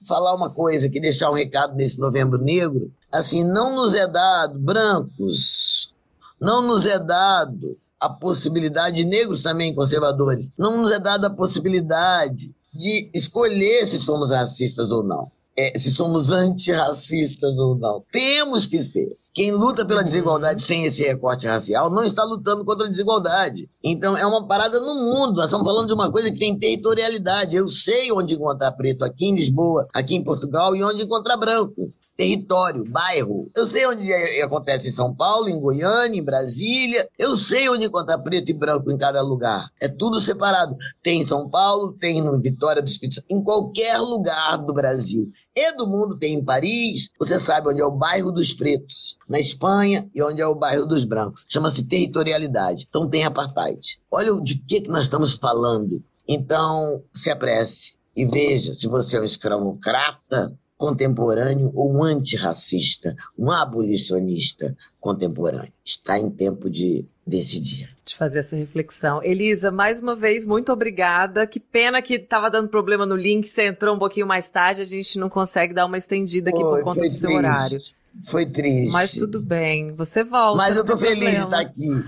[0.07, 2.93] falar uma coisa, que deixar um recado nesse Novembro Negro.
[3.11, 5.93] Assim, não nos é dado, brancos,
[6.41, 12.55] não nos é dado a possibilidade, negros também conservadores, não nos é dada a possibilidade
[12.73, 18.05] de escolher se somos racistas ou não, é, se somos antirracistas ou não.
[18.13, 19.17] Temos que ser.
[19.33, 23.69] Quem luta pela desigualdade sem esse recorte racial não está lutando contra a desigualdade.
[23.85, 25.37] Então é uma parada no mundo.
[25.37, 27.55] Nós estamos falando de uma coisa que tem territorialidade.
[27.55, 31.93] Eu sei onde encontrar preto aqui em Lisboa, aqui em Portugal e onde encontrar branco
[32.17, 33.51] território, bairro.
[33.55, 37.09] Eu sei onde é, acontece em São Paulo, em Goiânia, em Brasília.
[37.19, 39.71] Eu sei onde encontrar preto e branco em cada lugar.
[39.81, 40.77] É tudo separado.
[41.03, 45.31] Tem em São Paulo, tem no Vitória do Espírito Santo, em qualquer lugar do Brasil
[45.55, 46.19] e do mundo.
[46.19, 49.17] Tem em Paris, você sabe onde é o bairro dos pretos.
[49.29, 51.47] Na Espanha e onde é o bairro dos brancos.
[51.49, 52.87] Chama-se territorialidade.
[52.89, 54.01] Então tem apartheid.
[54.11, 56.03] Olha de que, que nós estamos falando.
[56.29, 63.51] Então, se apresse e veja se você é um escravocrata contemporâneo ou um antirracista, um
[63.51, 65.72] abolicionista contemporâneo.
[65.85, 67.95] Está em tempo de decidir.
[68.05, 69.22] De fazer essa reflexão.
[69.22, 71.47] Elisa, mais uma vez, muito obrigada.
[71.47, 74.85] Que pena que estava dando problema no link, você entrou um pouquinho mais tarde, a
[74.85, 77.39] gente não consegue dar uma estendida aqui por conta do seu triste.
[77.39, 77.81] horário.
[78.24, 78.91] Foi triste.
[78.91, 80.57] Mas tudo bem, você volta.
[80.57, 81.39] Mas eu tô feliz problema.
[81.39, 82.05] de estar aqui.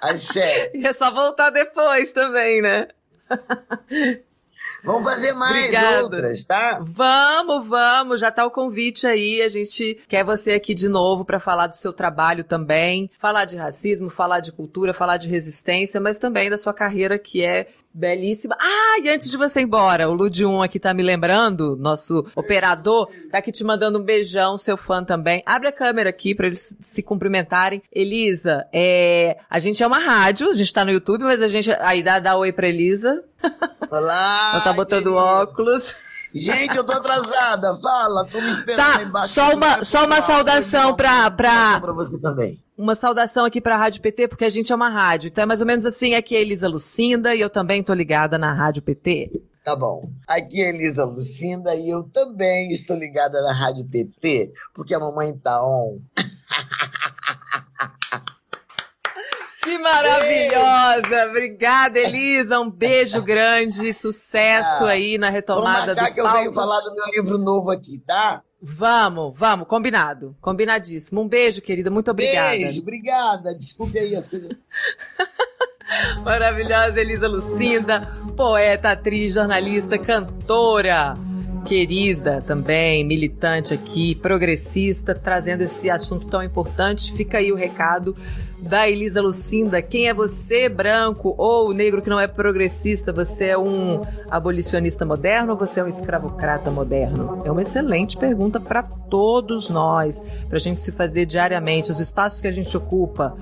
[0.00, 0.70] Axé.
[0.74, 2.88] e é só voltar depois também, né?
[4.88, 6.02] Vamos fazer mais Obrigada.
[6.02, 6.80] outras, tá?
[6.82, 8.20] Vamos, vamos.
[8.20, 9.42] Já tá o convite aí.
[9.42, 13.58] A gente quer você aqui de novo para falar do seu trabalho também, falar de
[13.58, 18.56] racismo, falar de cultura, falar de resistência, mas também da sua carreira que é Belíssima.
[18.60, 23.08] Ah, e antes de você ir embora, o Ludium aqui tá me lembrando, nosso operador,
[23.30, 25.42] tá aqui te mandando um beijão, seu fã também.
[25.44, 27.82] Abre a câmera aqui para eles se cumprimentarem.
[27.92, 31.70] Elisa, é, a gente é uma rádio, a gente tá no YouTube, mas a gente,
[31.80, 33.24] aí dá, dá oi pra Elisa.
[33.90, 34.50] Olá!
[34.54, 35.96] Ela tá botando óculos.
[36.34, 37.76] Gente, eu tô atrasada.
[37.82, 39.28] Fala, tô me esperando Tá, lá embaixo.
[39.28, 42.58] só uma, só uma saudação pra, pra, Pra você também.
[42.76, 45.28] uma saudação aqui pra Rádio PT, porque a gente é uma rádio.
[45.28, 48.36] Então é mais ou menos assim, aqui é Elisa Lucinda e eu também tô ligada
[48.38, 49.30] na Rádio PT.
[49.64, 50.08] Tá bom.
[50.26, 55.36] Aqui é Elisa Lucinda e eu também estou ligada na Rádio PT, porque a mamãe
[55.36, 55.98] tá on.
[59.62, 61.26] Que maravilhosa!
[61.28, 62.60] Obrigada, Elisa.
[62.60, 66.54] Um beijo grande, sucesso Ah, aí na retomada dos que eu venho palcos.
[66.54, 68.42] falar do meu livro novo aqui, tá?
[68.60, 70.36] Vamos, vamos, combinado.
[70.40, 71.20] Combinadíssimo.
[71.20, 71.90] Um beijo, querida.
[71.90, 72.50] Muito obrigada.
[72.50, 73.54] Beijo, obrigada.
[73.56, 74.50] Desculpe aí as coisas.
[76.24, 81.14] Maravilhosa Elisa Lucinda, poeta, atriz, jornalista, cantora,
[81.66, 87.12] querida também, militante aqui, progressista, trazendo esse assunto tão importante.
[87.14, 88.14] Fica aí o recado
[88.60, 89.80] da Elisa Lucinda.
[89.80, 93.12] Quem é você, branco ou negro que não é progressista?
[93.12, 97.42] Você é um abolicionista moderno ou você é um escravocrata moderno?
[97.44, 101.92] É uma excelente pergunta para todos nós, para a gente se fazer diariamente.
[101.92, 103.36] Os espaços que a gente ocupa,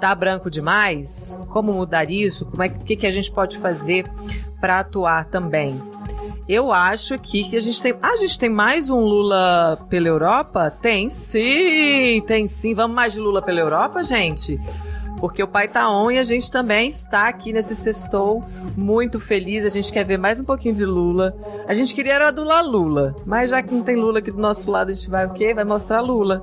[0.00, 1.38] tá branco demais?
[1.48, 2.46] Como mudar isso?
[2.46, 4.04] Como é que, que a gente pode fazer
[4.60, 5.80] para atuar também?
[6.52, 7.94] Eu acho aqui que a gente tem.
[8.02, 10.68] Ah, a gente tem mais um Lula pela Europa?
[10.68, 12.74] Tem sim, tem sim.
[12.74, 14.60] Vamos mais de Lula pela Europa, gente?
[15.20, 18.42] Porque o pai tá on e a gente também está aqui nesse sextou
[18.76, 19.64] muito feliz.
[19.64, 21.34] A gente quer ver mais um pouquinho de Lula.
[21.68, 24.40] A gente queria era do La Lula, mas já que não tem Lula aqui do
[24.40, 25.54] nosso lado, a gente vai o quê?
[25.54, 26.40] Vai mostrar Lula.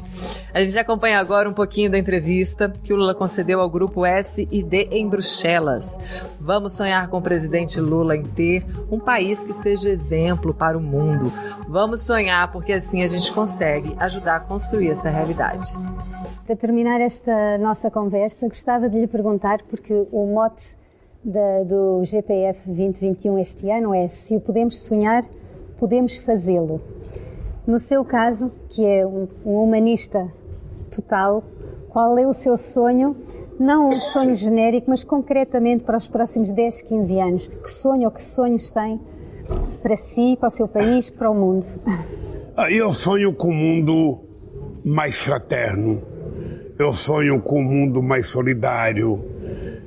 [0.54, 4.48] A gente acompanha agora um pouquinho da entrevista que o Lula concedeu ao grupo S
[4.50, 5.98] e D em Bruxelas.
[6.40, 10.82] Vamos sonhar com o presidente Lula em ter um país que seja exemplo para o
[10.82, 11.32] mundo.
[11.68, 15.74] Vamos sonhar porque assim a gente consegue ajudar a construir essa realidade.
[16.48, 20.64] Para terminar esta nossa conversa, gostava de lhe perguntar, porque o mote
[21.22, 25.26] da- do GPF 2021 este ano é: se o podemos sonhar,
[25.78, 26.82] podemos fazê-lo.
[27.68, 30.32] No seu caso, que é um, um humanista
[30.90, 31.44] total,
[31.90, 33.14] qual é o seu sonho?
[33.60, 37.48] Não um sonho genérico, mas concretamente para os próximos 10, 15 anos.
[37.48, 39.02] Que sonho ou que sonhos tem
[39.84, 41.66] para si, para o seu país, para o mundo?
[42.56, 44.20] Ah, Eu sonho com um mundo
[44.86, 46.02] mais fraterno.
[46.80, 49.26] Eu sonho com um mundo mais solidário.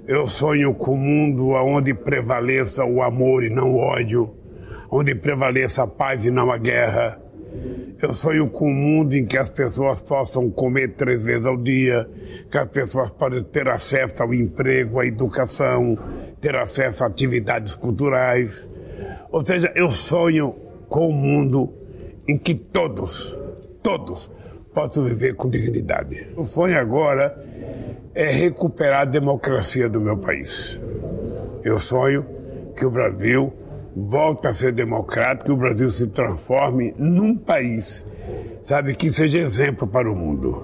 [0.09, 4.35] Eu sonho com um mundo onde prevaleça o amor e não o ódio,
[4.91, 7.23] onde prevaleça a paz e não a guerra.
[8.03, 12.11] Eu sonho com um mundo em que as pessoas possam comer três vezes ao dia,
[12.51, 15.97] que as pessoas possam ter acesso ao emprego, à educação,
[16.41, 18.69] ter acesso a atividades culturais.
[19.31, 20.57] Ou seja, eu sonho
[20.89, 21.73] com um mundo
[22.27, 23.39] em que todos,
[23.81, 24.40] todos
[24.75, 26.29] possam viver com dignidade.
[26.37, 27.37] O sonho agora
[28.15, 30.81] é recuperar a democracia do meu país.
[31.65, 32.25] Eu sonho
[32.77, 33.53] que o Brasil
[33.95, 38.05] volte a ser democrático, que o Brasil se transforme num país,
[38.63, 40.63] sabe, que seja exemplo para o mundo.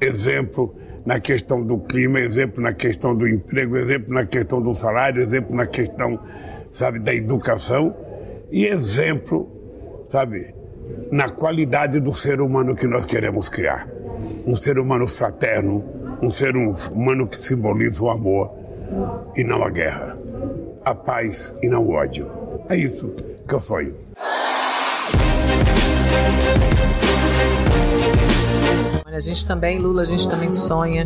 [0.00, 0.74] Exemplo
[1.04, 5.54] na questão do clima, exemplo na questão do emprego, exemplo na questão do salário, exemplo
[5.56, 6.20] na questão,
[6.70, 7.94] sabe, da educação
[8.50, 9.50] e exemplo,
[10.08, 10.54] sabe,
[11.10, 13.88] na qualidade do ser humano que nós queremos criar.
[14.46, 15.84] Um ser humano fraterno,
[16.22, 18.50] um ser humano que simboliza o amor
[19.36, 20.16] e não a guerra,
[20.84, 22.30] a paz e não o ódio.
[22.68, 23.14] É isso
[23.46, 23.94] que eu sonho.
[29.12, 31.04] A gente também, Lula, a gente também sonha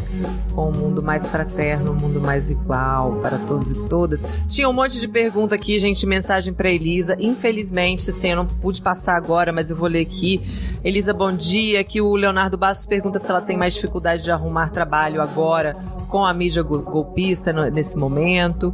[0.55, 4.25] com um mundo mais fraterno, um mundo mais igual para todos e todas.
[4.47, 7.17] Tinha um monte de pergunta aqui, gente, mensagem para Elisa.
[7.19, 10.41] Infelizmente, assim, eu não pude passar agora, mas eu vou ler aqui.
[10.85, 11.81] Elisa, bom dia.
[11.81, 15.75] Aqui o Leonardo Bastos pergunta se ela tem mais dificuldade de arrumar trabalho agora
[16.09, 18.71] com a mídia go- golpista nesse momento.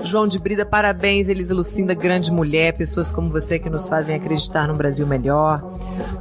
[0.00, 4.66] João de Brida, parabéns, Elisa Lucinda, grande mulher, pessoas como você que nos fazem acreditar
[4.66, 5.62] num Brasil melhor.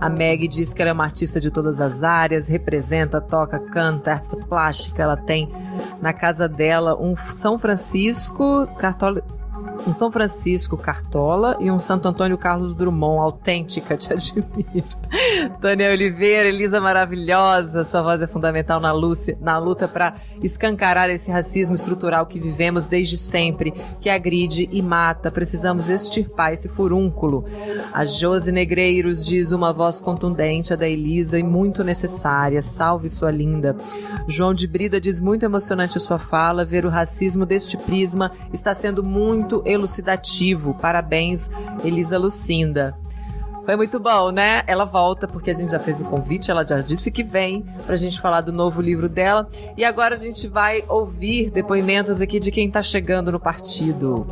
[0.01, 4.11] A Meg diz que ela é uma artista de todas as áreas, representa, toca, canta,
[4.11, 5.01] artista plástica.
[5.01, 5.49] Ela tem
[6.01, 9.23] na casa dela um São Francisco Cartola.
[9.87, 14.98] Um São Francisco Cartola e um Santo Antônio Carlos Drummond, autêntica, te admiro.
[15.59, 21.31] Tânia Oliveira, Elisa maravilhosa, sua voz é fundamental na, luce- na luta para escancarar esse
[21.31, 25.31] racismo estrutural que vivemos desde sempre, que agride e mata.
[25.31, 27.45] Precisamos extirpar esse furúnculo.
[27.91, 32.61] A Josi Negreiros diz uma voz contundente, a da Elisa, e muito necessária.
[32.61, 33.75] Salve sua linda.
[34.27, 36.63] João de Brida diz muito emocionante a sua fala.
[36.63, 40.75] Ver o racismo deste prisma está sendo muito elucidativo.
[40.79, 41.49] Parabéns,
[41.83, 42.95] Elisa Lucinda.
[43.69, 44.63] Foi muito bom, né?
[44.65, 47.95] Ela volta porque a gente já fez o convite, ela já disse que vem pra
[47.95, 49.47] gente falar do novo livro dela.
[49.77, 54.25] E agora a gente vai ouvir depoimentos aqui de quem tá chegando no partido.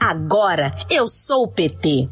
[0.00, 2.08] Agora eu sou o PT.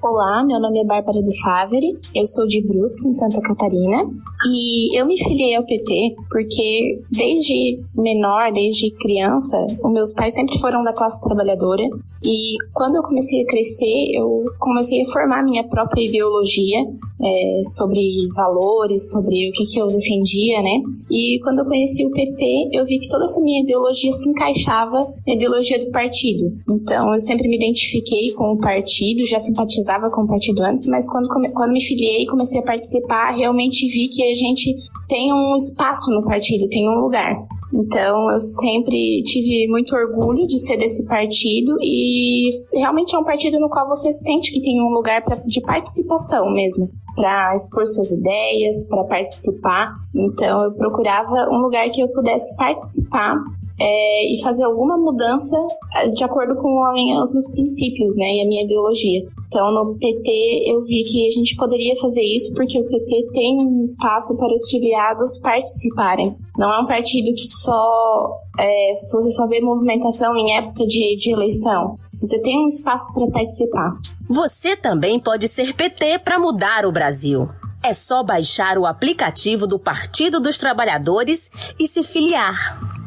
[0.00, 4.04] Olá, meu nome é Bárbara de Favre, eu sou de Brusque, em Santa Catarina,
[4.46, 10.56] e eu me filiei ao PT porque desde menor, desde criança, os meus pais sempre
[10.60, 11.82] foram da classe trabalhadora
[12.22, 16.78] e quando eu comecei a crescer, eu comecei a formar minha própria ideologia
[17.20, 20.82] é, sobre valores, sobre o que, que eu defendia, né?
[21.10, 25.06] E quando eu conheci o PT, eu vi que toda essa minha ideologia se encaixava
[25.26, 26.52] na ideologia do partido.
[26.68, 31.10] Então, eu sempre me identifiquei com o partido, já simpatizava com o partido antes, mas
[31.10, 34.76] quando, quando me filiei e comecei a participar, realmente vi que a gente
[35.08, 37.34] tem um espaço no partido, tem um lugar.
[37.72, 43.60] Então, eu sempre tive muito orgulho de ser desse partido e realmente é um partido
[43.60, 48.10] no qual você sente que tem um lugar pra, de participação mesmo, para expor suas
[48.10, 49.92] ideias, para participar.
[50.14, 53.36] Então, eu procurava um lugar que eu pudesse participar
[53.80, 55.56] é, e fazer alguma mudança
[55.94, 56.80] é, de acordo com
[57.20, 59.24] os meus princípios, né, e a minha ideologia.
[59.46, 63.58] Então, no PT, eu vi que a gente poderia fazer isso porque o PT tem
[63.60, 66.34] um espaço para os filiados participarem.
[66.56, 71.32] Não é um partido que só é, você só vê movimentação em época de, de
[71.32, 71.96] eleição.
[72.20, 73.92] Você tem um espaço para participar.
[74.28, 77.48] Você também pode ser PT para mudar o Brasil.
[77.82, 81.48] É só baixar o aplicativo do Partido dos Trabalhadores
[81.78, 82.97] e se filiar.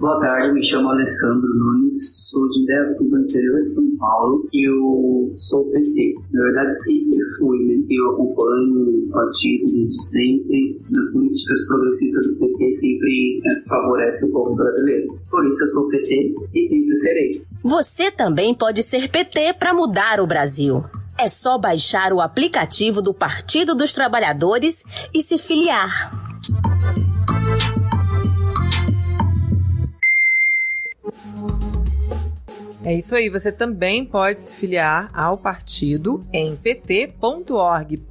[0.00, 5.30] Boa tarde, me chamo Alessandro Nunes, sou de Indaiatuba, interior de São Paulo, e eu
[5.32, 6.14] sou PT.
[6.32, 7.74] Na verdade, sempre fui, né?
[7.88, 10.80] Eu acompanho o partido desde sempre.
[10.82, 15.16] As políticas progressistas do PT sempre né, favorecem o povo brasileiro.
[15.30, 17.42] Por isso eu sou PT e sempre serei.
[17.62, 20.82] Você também pode ser PT para mudar o Brasil.
[21.16, 24.82] É só baixar o aplicativo do Partido dos Trabalhadores
[25.14, 26.23] e se filiar.
[32.84, 38.04] É isso aí, você também pode se filiar ao partido em pt.org.br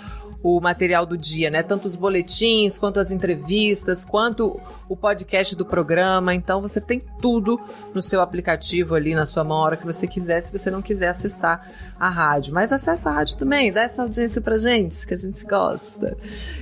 [0.41, 1.63] o material do dia, né?
[1.63, 4.57] Tanto os boletins, quanto as entrevistas, quanto
[4.89, 6.33] o podcast do programa.
[6.33, 7.59] Então você tem tudo
[7.93, 10.81] no seu aplicativo ali na sua mão, a hora que você quiser, se você não
[10.81, 11.69] quiser acessar
[11.99, 12.53] a rádio.
[12.53, 16.15] Mas acessa a rádio também, dá essa audiência pra gente, que a gente gosta.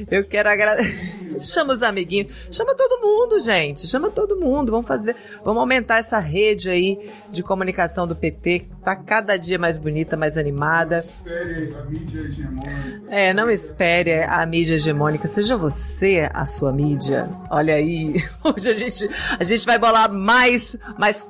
[0.09, 1.15] Eu quero agradecer.
[1.39, 3.85] Chama os amiguinhos, chama todo mundo, gente.
[3.87, 4.71] Chama todo mundo.
[4.71, 9.77] Vamos fazer, vamos aumentar essa rede aí de comunicação do PT, tá cada dia mais
[9.77, 10.99] bonita, mais animada.
[10.99, 13.01] Espere a mídia hegemônica.
[13.09, 17.29] É, não espere a mídia hegemônica, seja você a sua mídia.
[17.49, 19.09] Olha aí, hoje a gente,
[19.39, 21.29] a gente vai bolar mais, mais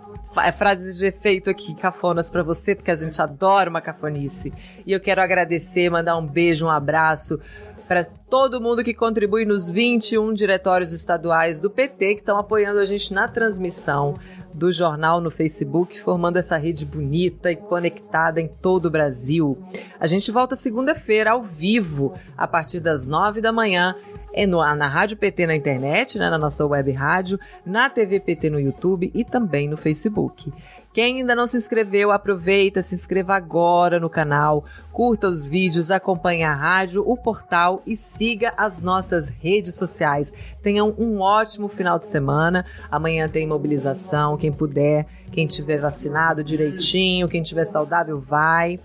[0.57, 4.51] frases de efeito aqui, cafonas para você, porque a gente adora uma cafonice.
[4.85, 7.39] E eu quero agradecer, mandar um beijo, um abraço
[7.87, 12.85] para todo mundo que contribui nos 21 diretórios estaduais do PT que estão apoiando a
[12.85, 14.15] gente na transmissão
[14.53, 19.57] do jornal no Facebook, formando essa rede bonita e conectada em todo o Brasil.
[19.99, 23.95] A gente volta segunda-feira ao vivo, a partir das nove da manhã,
[24.35, 28.49] é no, na Rádio PT na internet, né, na nossa web rádio, na TV PT
[28.49, 30.51] no YouTube e também no Facebook.
[30.93, 36.43] Quem ainda não se inscreveu, aproveita, se inscreva agora no canal, curta os vídeos, acompanhe
[36.43, 40.33] a rádio, o portal e siga as nossas redes sociais.
[40.61, 42.65] Tenham um ótimo final de semana.
[42.91, 48.79] Amanhã tem mobilização, quem puder, quem tiver vacinado direitinho, quem tiver saudável vai.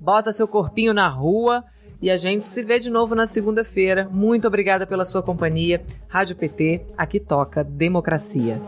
[0.00, 1.64] Bota seu corpinho na rua
[2.00, 4.08] e a gente se vê de novo na segunda-feira.
[4.10, 5.82] Muito obrigada pela sua companhia.
[6.08, 8.60] Rádio PT, aqui toca democracia.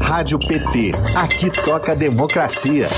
[0.00, 2.88] Rádio PT, aqui toca democracia.